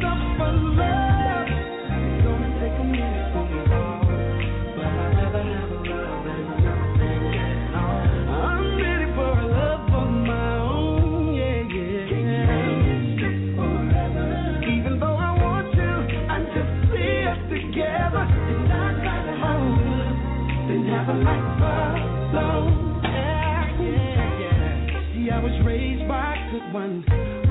[26.76, 27.06] one.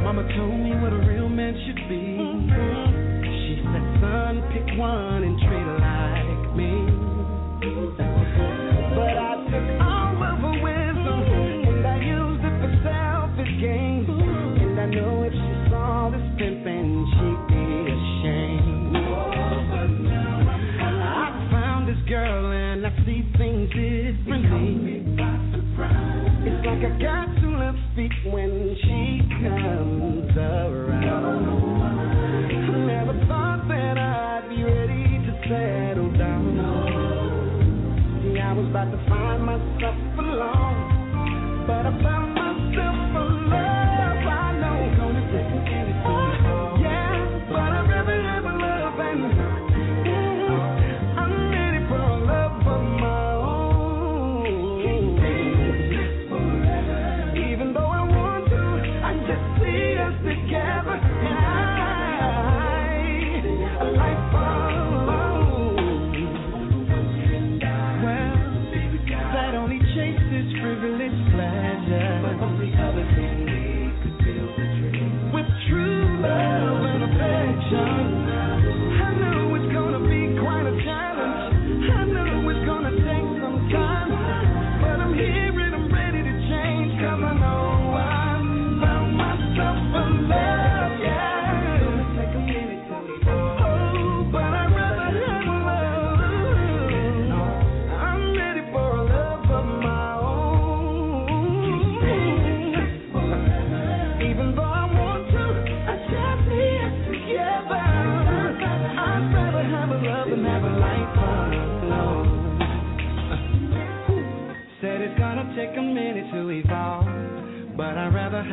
[0.04, 2.20] Mama told me what a real man should be.
[3.40, 5.23] She said, son, pick one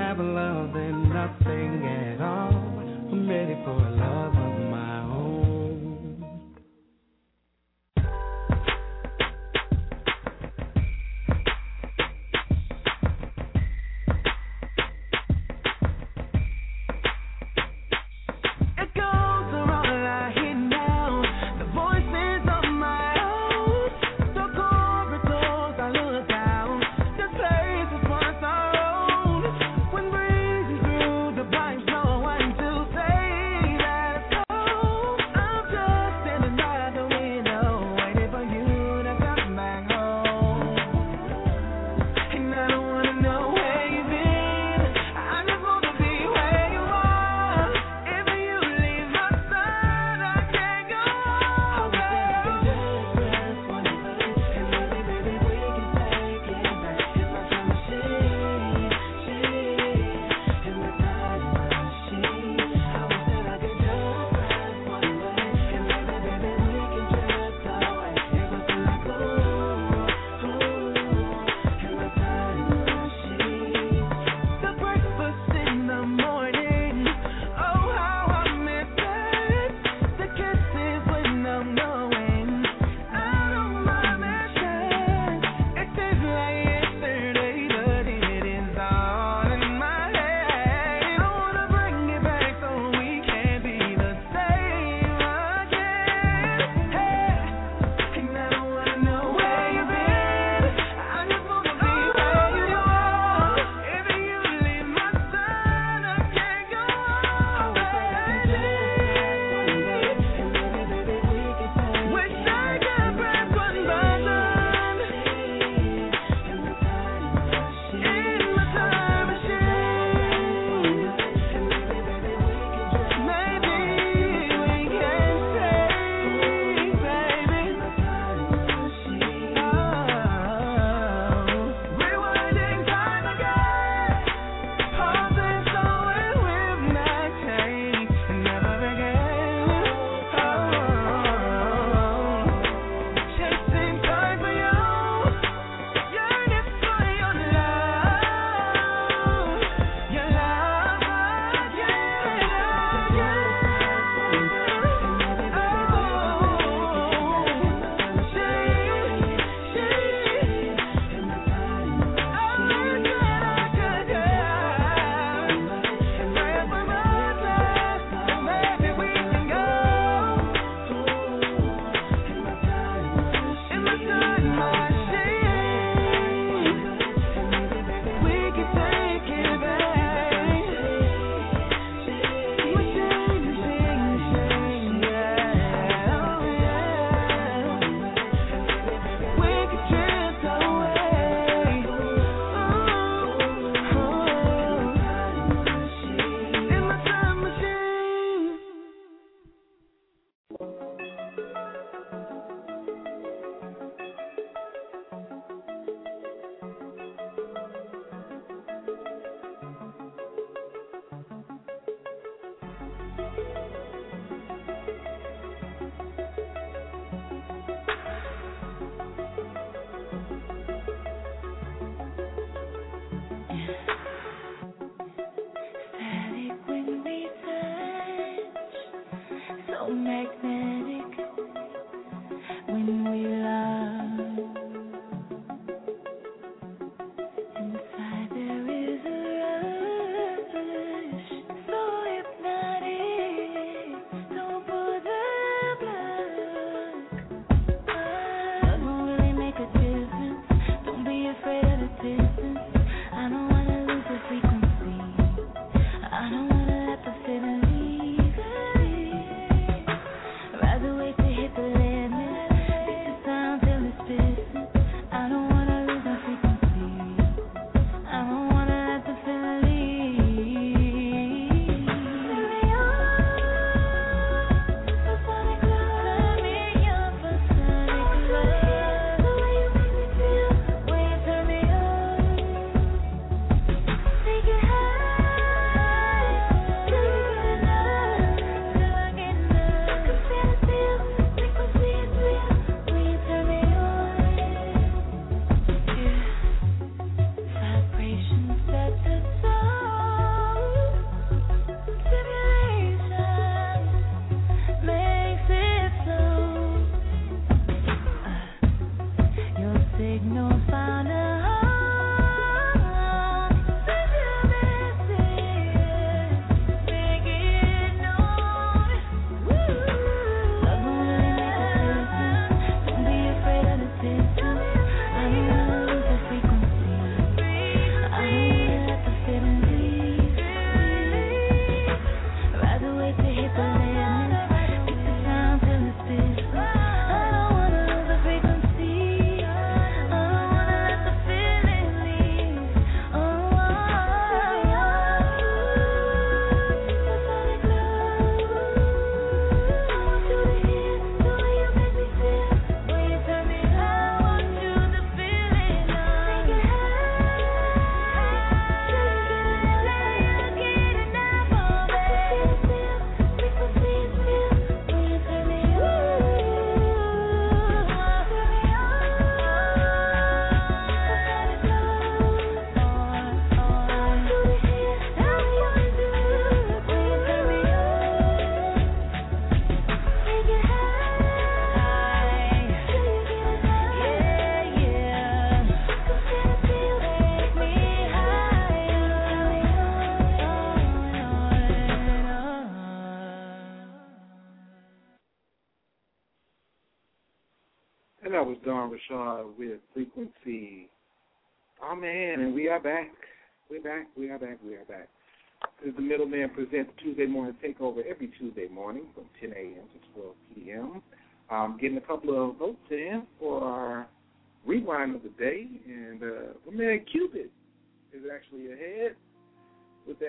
[0.02, 1.31] have a love than nothing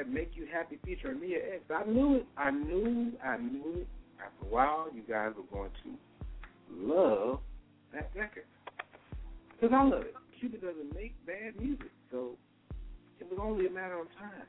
[0.03, 1.63] that "Make You Happy" featuring Mia X.
[1.71, 2.27] I knew it.
[2.37, 3.13] I knew.
[3.25, 3.89] I knew it.
[4.19, 7.41] After a while, you guys were going to love
[7.93, 8.45] that record
[9.53, 10.15] because I love it.
[10.41, 12.37] Cupid doesn't make bad music, so
[13.21, 14.47] it was only a matter of time.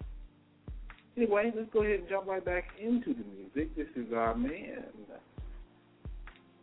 [1.15, 3.75] Anyway, let's go ahead and jump right back into the music.
[3.75, 4.85] This is our man.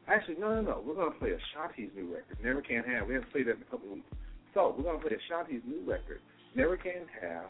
[0.08, 0.82] Actually, no, no, no.
[0.84, 3.06] We're going to play Ashanti's new record, Never Can Have.
[3.06, 4.10] We haven't played that in a couple of weeks.
[4.54, 6.20] So, we're going to play Ashanti's new record,
[6.56, 7.44] Never Can Have.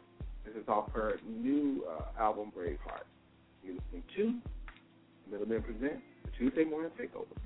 [0.45, 3.05] This is off her new uh, album, Braveheart.
[3.63, 4.35] You're listening to
[5.31, 7.37] Middleman Presents the Tuesday Morning Takeover.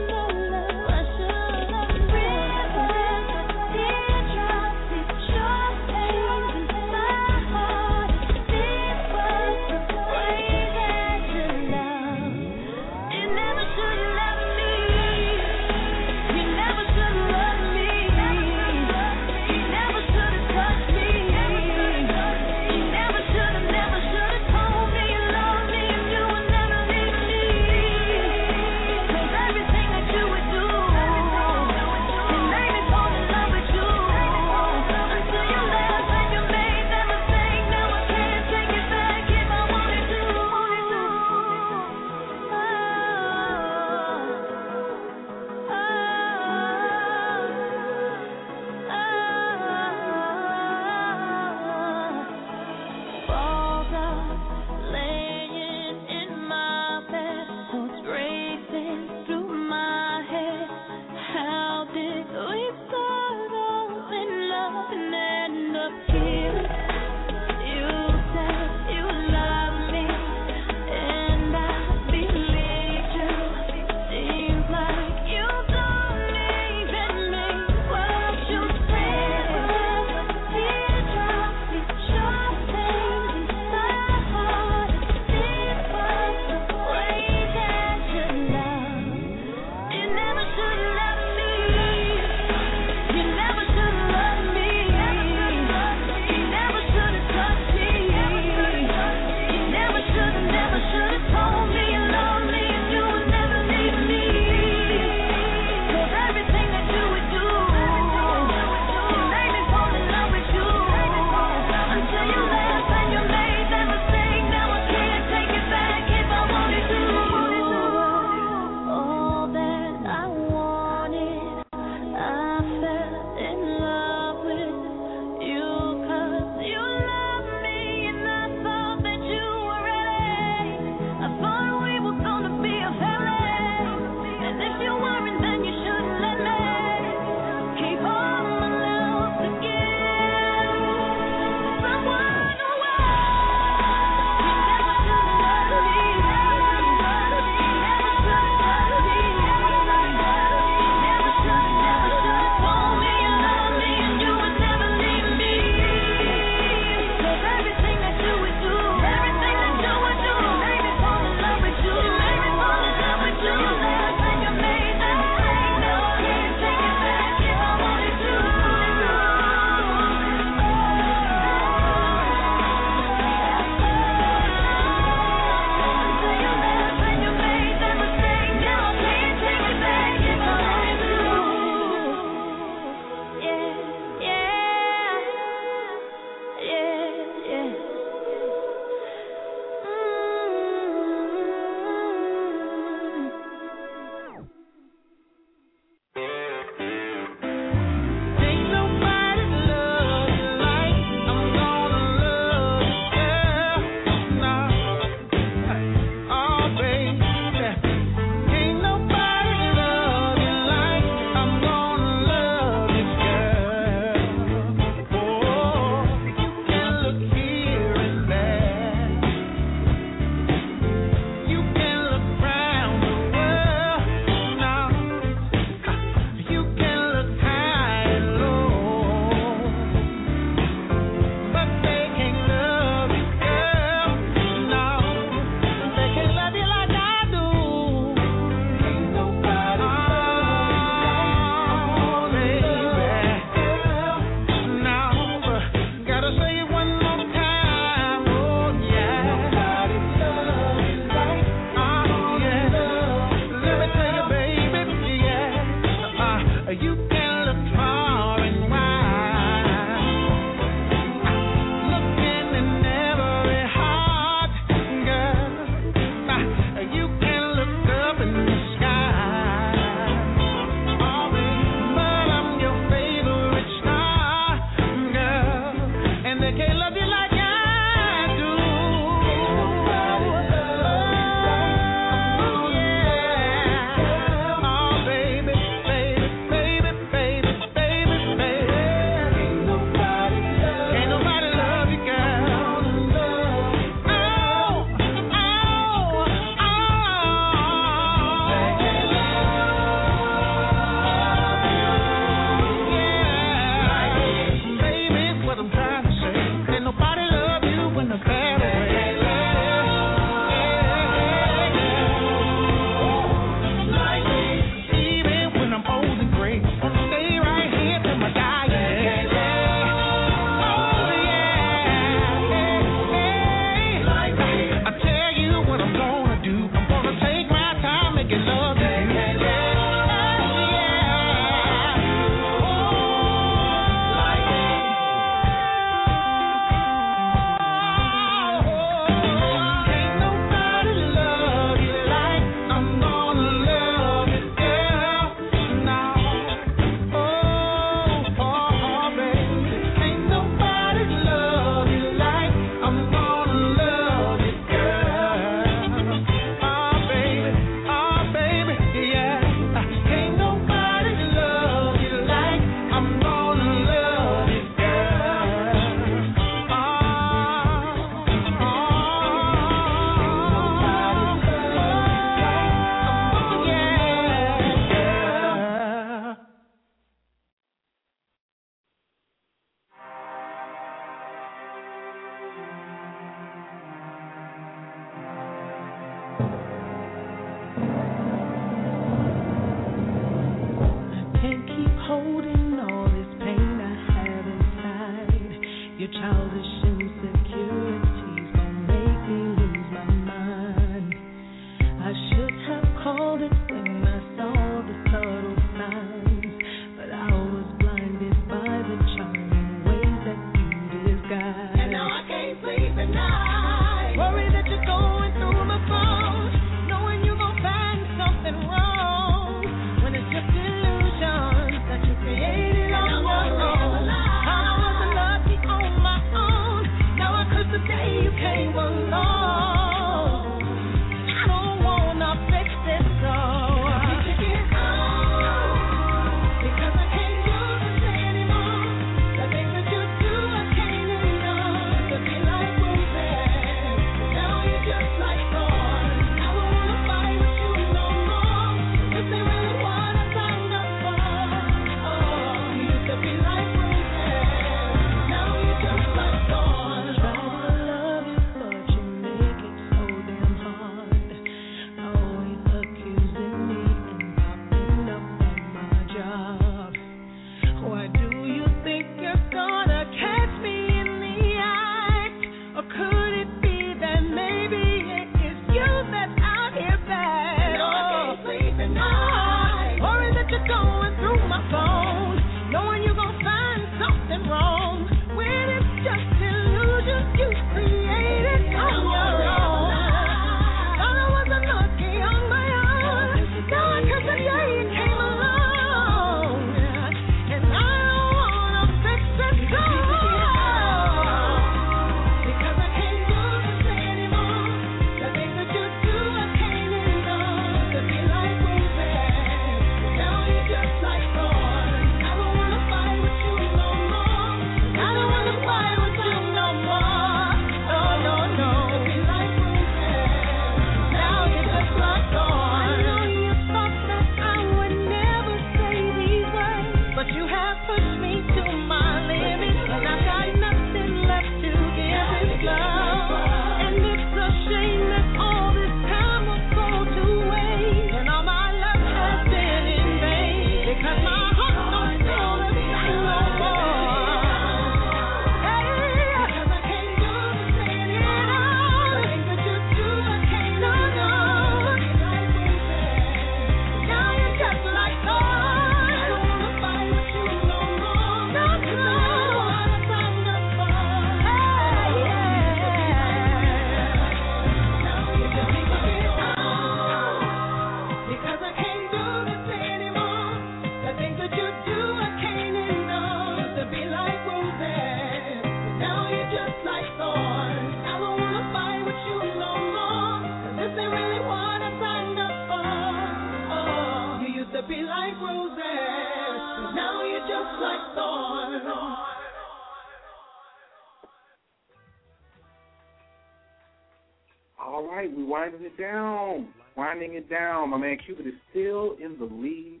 [598.16, 600.00] and Cupid is still in the lead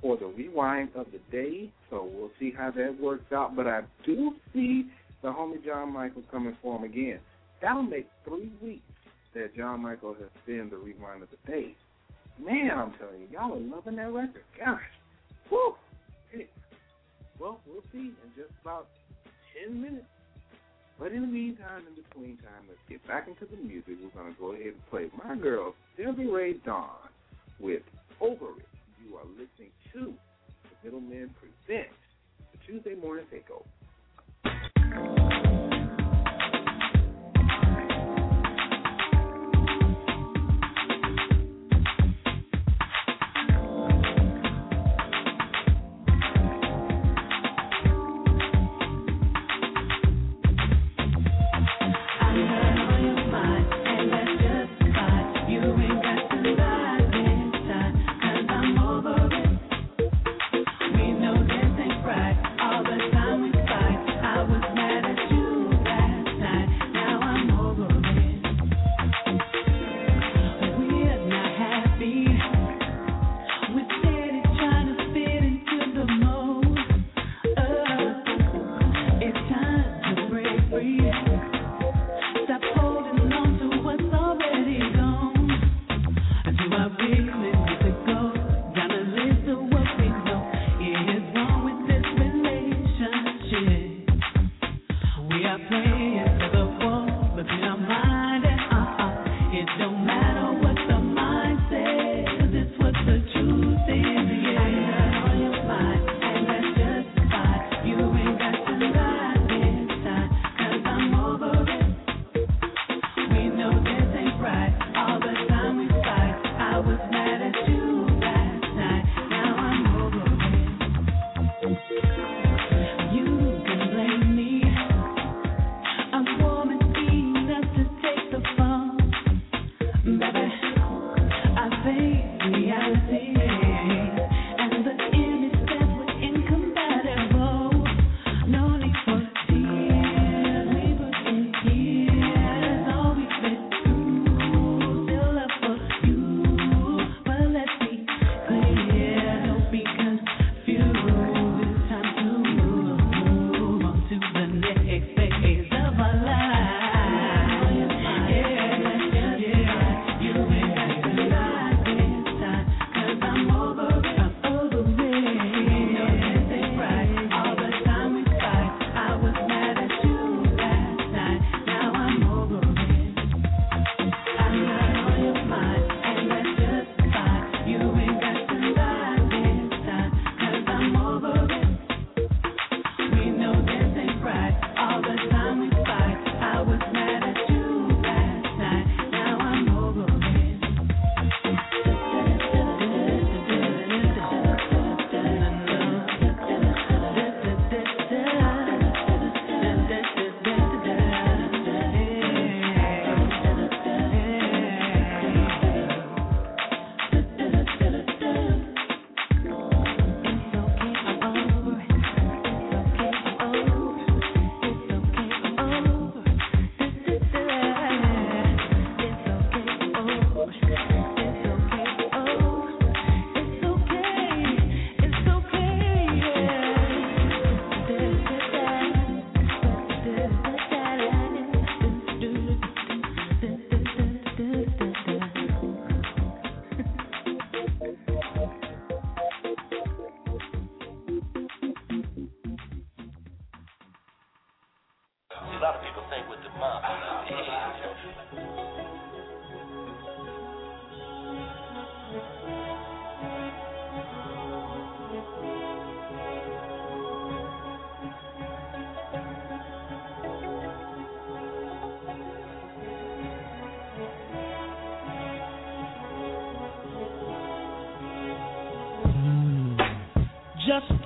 [0.00, 1.70] for the rewind of the day.
[1.90, 3.56] So we'll see how that works out.
[3.56, 4.86] But I do see
[5.22, 7.20] the homie John Michael coming for him again.
[7.62, 8.82] That'll make three weeks
[9.34, 11.74] that John Michael has been the rewind of the day.
[12.38, 14.42] Man, I'm telling you, y'all are loving that record.
[14.58, 14.80] Gosh.
[15.50, 15.74] Woo!
[17.38, 18.88] Well, we'll see in just about
[19.66, 20.06] 10 minutes.
[20.98, 23.96] But in the meantime, in between time, let's get back into the music.
[24.02, 27.05] We're going to go ahead and play my girl, Debbie Ray Dawn
[27.58, 27.82] with
[28.20, 28.66] Over It.
[29.04, 30.14] You are listening to
[30.64, 31.94] The Middle Men Presents,
[32.52, 33.66] the Tuesday Morning Takeover.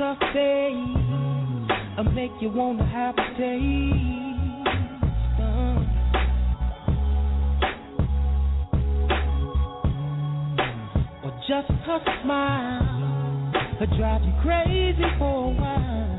[0.01, 4.67] A phase, I make you wanna have a taste.
[5.39, 5.77] Uh.
[11.25, 16.11] Or just a smile, I drive you crazy for a while.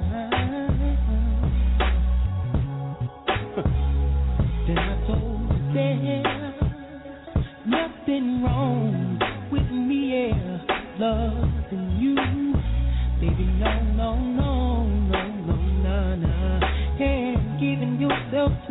[4.68, 6.26] then I told you there's
[7.66, 9.20] nothing wrong
[9.52, 11.51] with me, yeah, loving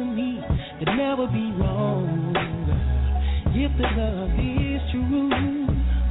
[0.04, 2.32] to never be wrong.
[3.52, 5.28] If the love is true,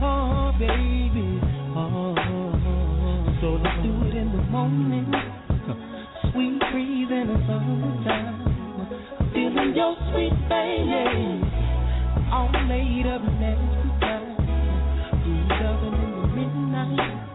[0.02, 1.42] oh, baby,
[1.74, 2.14] oh.
[3.42, 5.12] So let's do it in the morning,
[6.32, 8.38] sweet breeze in the summertime.
[9.34, 11.42] Feeling your sweet baby,
[12.32, 14.38] all laid up next time.
[15.26, 17.29] Good loving in the midnight,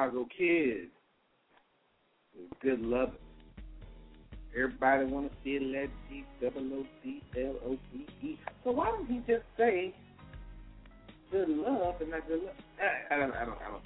[0.00, 0.88] Chicago Kid.
[2.62, 3.10] Good love.
[4.56, 8.38] Everybody wanna feel that G double O D L O V E.
[8.64, 9.94] So why don't he just say
[11.30, 12.54] good love and not good love?
[12.80, 13.82] I, I don't I don't I don't.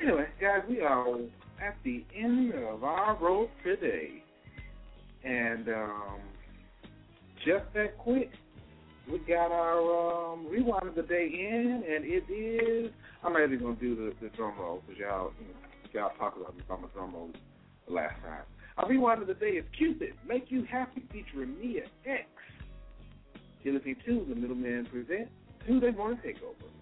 [0.00, 1.06] Anyway, guys, we are
[1.62, 4.22] at the end of our road today.
[5.24, 6.20] And um
[7.46, 8.30] just that quick,
[9.10, 12.90] we got our um, rewind of the day in, and it is.
[13.22, 15.32] I'm even gonna do the, the drum roll because y'all
[15.92, 17.30] y'all talked about me about my drum roll
[17.88, 18.44] last time.
[18.76, 22.24] Our rewind of the day is Cupid, Make You Happy, featuring Mia X.
[23.62, 25.28] You're listening to the Middle Men present
[25.66, 26.73] Tuesday Morning Takeover.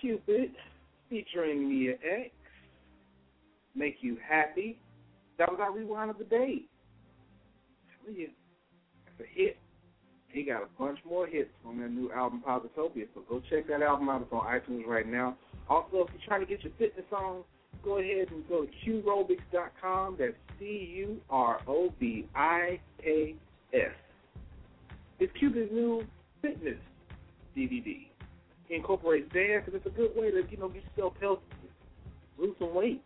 [0.00, 0.52] Cupid
[1.08, 2.30] featuring Mia X.
[3.74, 4.78] Make you happy.
[5.38, 6.62] That was our rewind of the day.
[8.04, 8.28] Tell you,
[9.04, 9.56] that's a hit.
[10.28, 13.06] He got a bunch more hits on that new album Positopia.
[13.14, 14.22] So go check that album out.
[14.22, 15.36] It's on iTunes right now.
[15.68, 17.42] Also, if you're trying to get your fitness on,
[17.84, 20.16] go ahead and go to curobiks.com.
[20.18, 23.36] That's C U R O B I K
[23.72, 23.90] S.
[25.18, 26.04] It's Cupid's new
[26.42, 26.78] fitness
[27.56, 28.08] DVD.
[28.68, 31.42] It incorporates dance, and it's a good way to, you know, get yourself healthy,
[32.38, 33.02] lose some weight.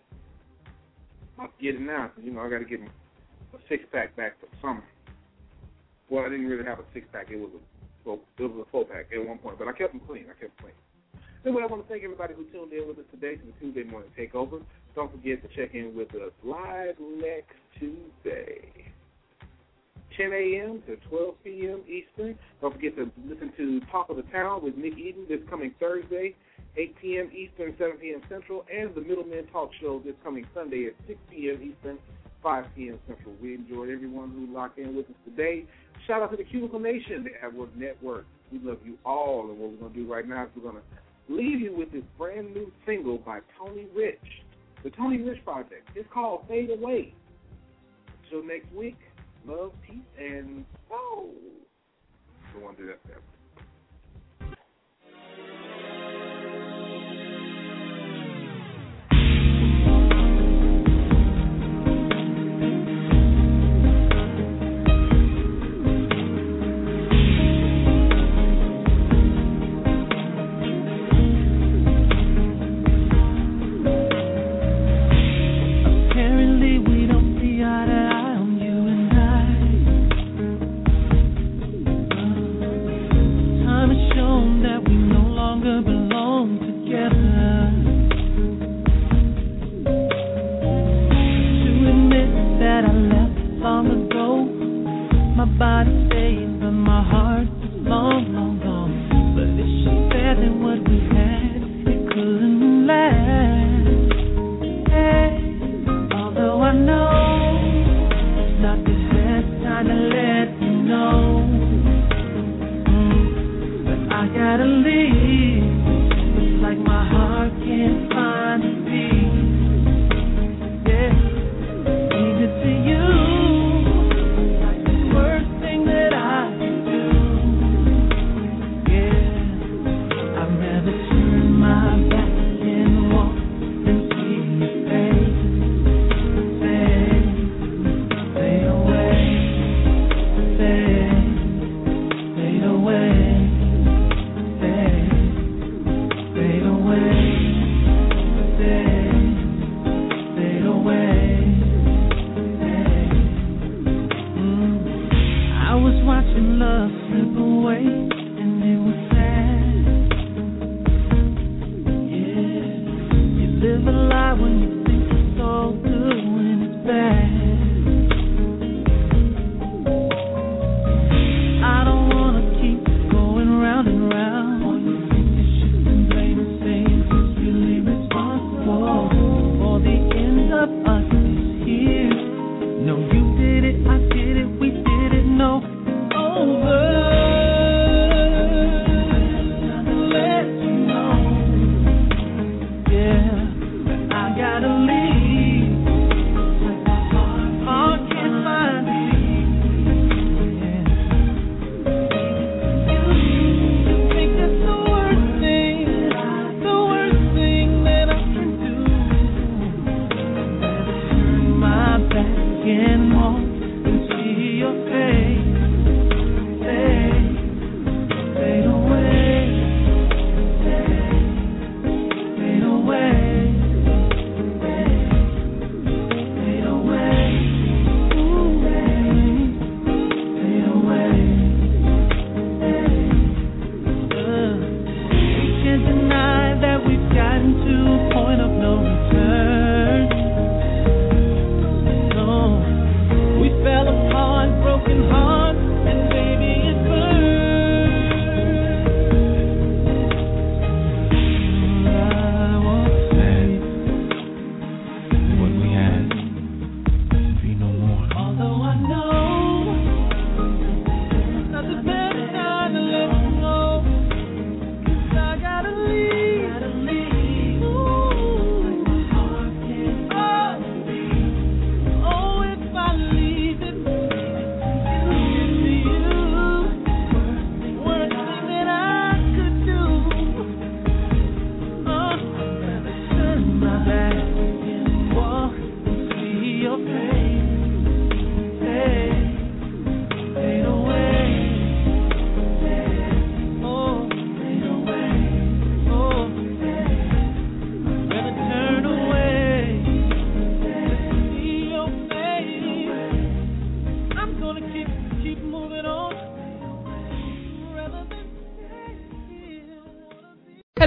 [1.39, 4.85] I'm getting 'cause, you know, I got to get a six pack back for summer.
[6.09, 7.31] Well, I didn't really have a six pack.
[7.31, 7.59] It was a
[8.05, 10.25] well, it was a four pack at one point, but I kept them clean.
[10.25, 10.75] I kept them clean.
[11.47, 13.85] Anyway, I want to thank everybody who tuned in with us today to the Tuesday
[13.85, 14.63] morning takeover.
[14.95, 18.93] Don't forget to check in with us live next Tuesday.
[20.17, 20.83] 10 a.m.
[20.87, 21.81] to 12 p.m.
[21.89, 22.39] Eastern.
[22.61, 26.35] Don't forget to listen to Talk of the Town with Nick Eden this coming Thursday,
[26.77, 27.31] 8 p.m.
[27.33, 28.21] Eastern, 7 p.m.
[28.29, 31.63] Central, and the Middle Men Talk Show this coming Sunday at 6 p.m.
[31.63, 31.99] Eastern,
[32.43, 32.99] 5 p.m.
[33.07, 33.35] Central.
[33.41, 35.65] We enjoyed everyone who locked in with us today.
[36.07, 38.27] Shout out to the Cubicle Nation, the AdWork Network.
[38.51, 40.83] We love you all, and what we're going to do right now is we're going
[40.83, 44.19] to leave you with this brand new single by Tony Rich,
[44.83, 45.89] the Tony Rich Project.
[45.95, 47.15] It's called Fade Away.
[48.25, 48.97] Until next week,
[49.47, 51.31] love, peace, and oh,
[52.53, 53.42] don't want to do that.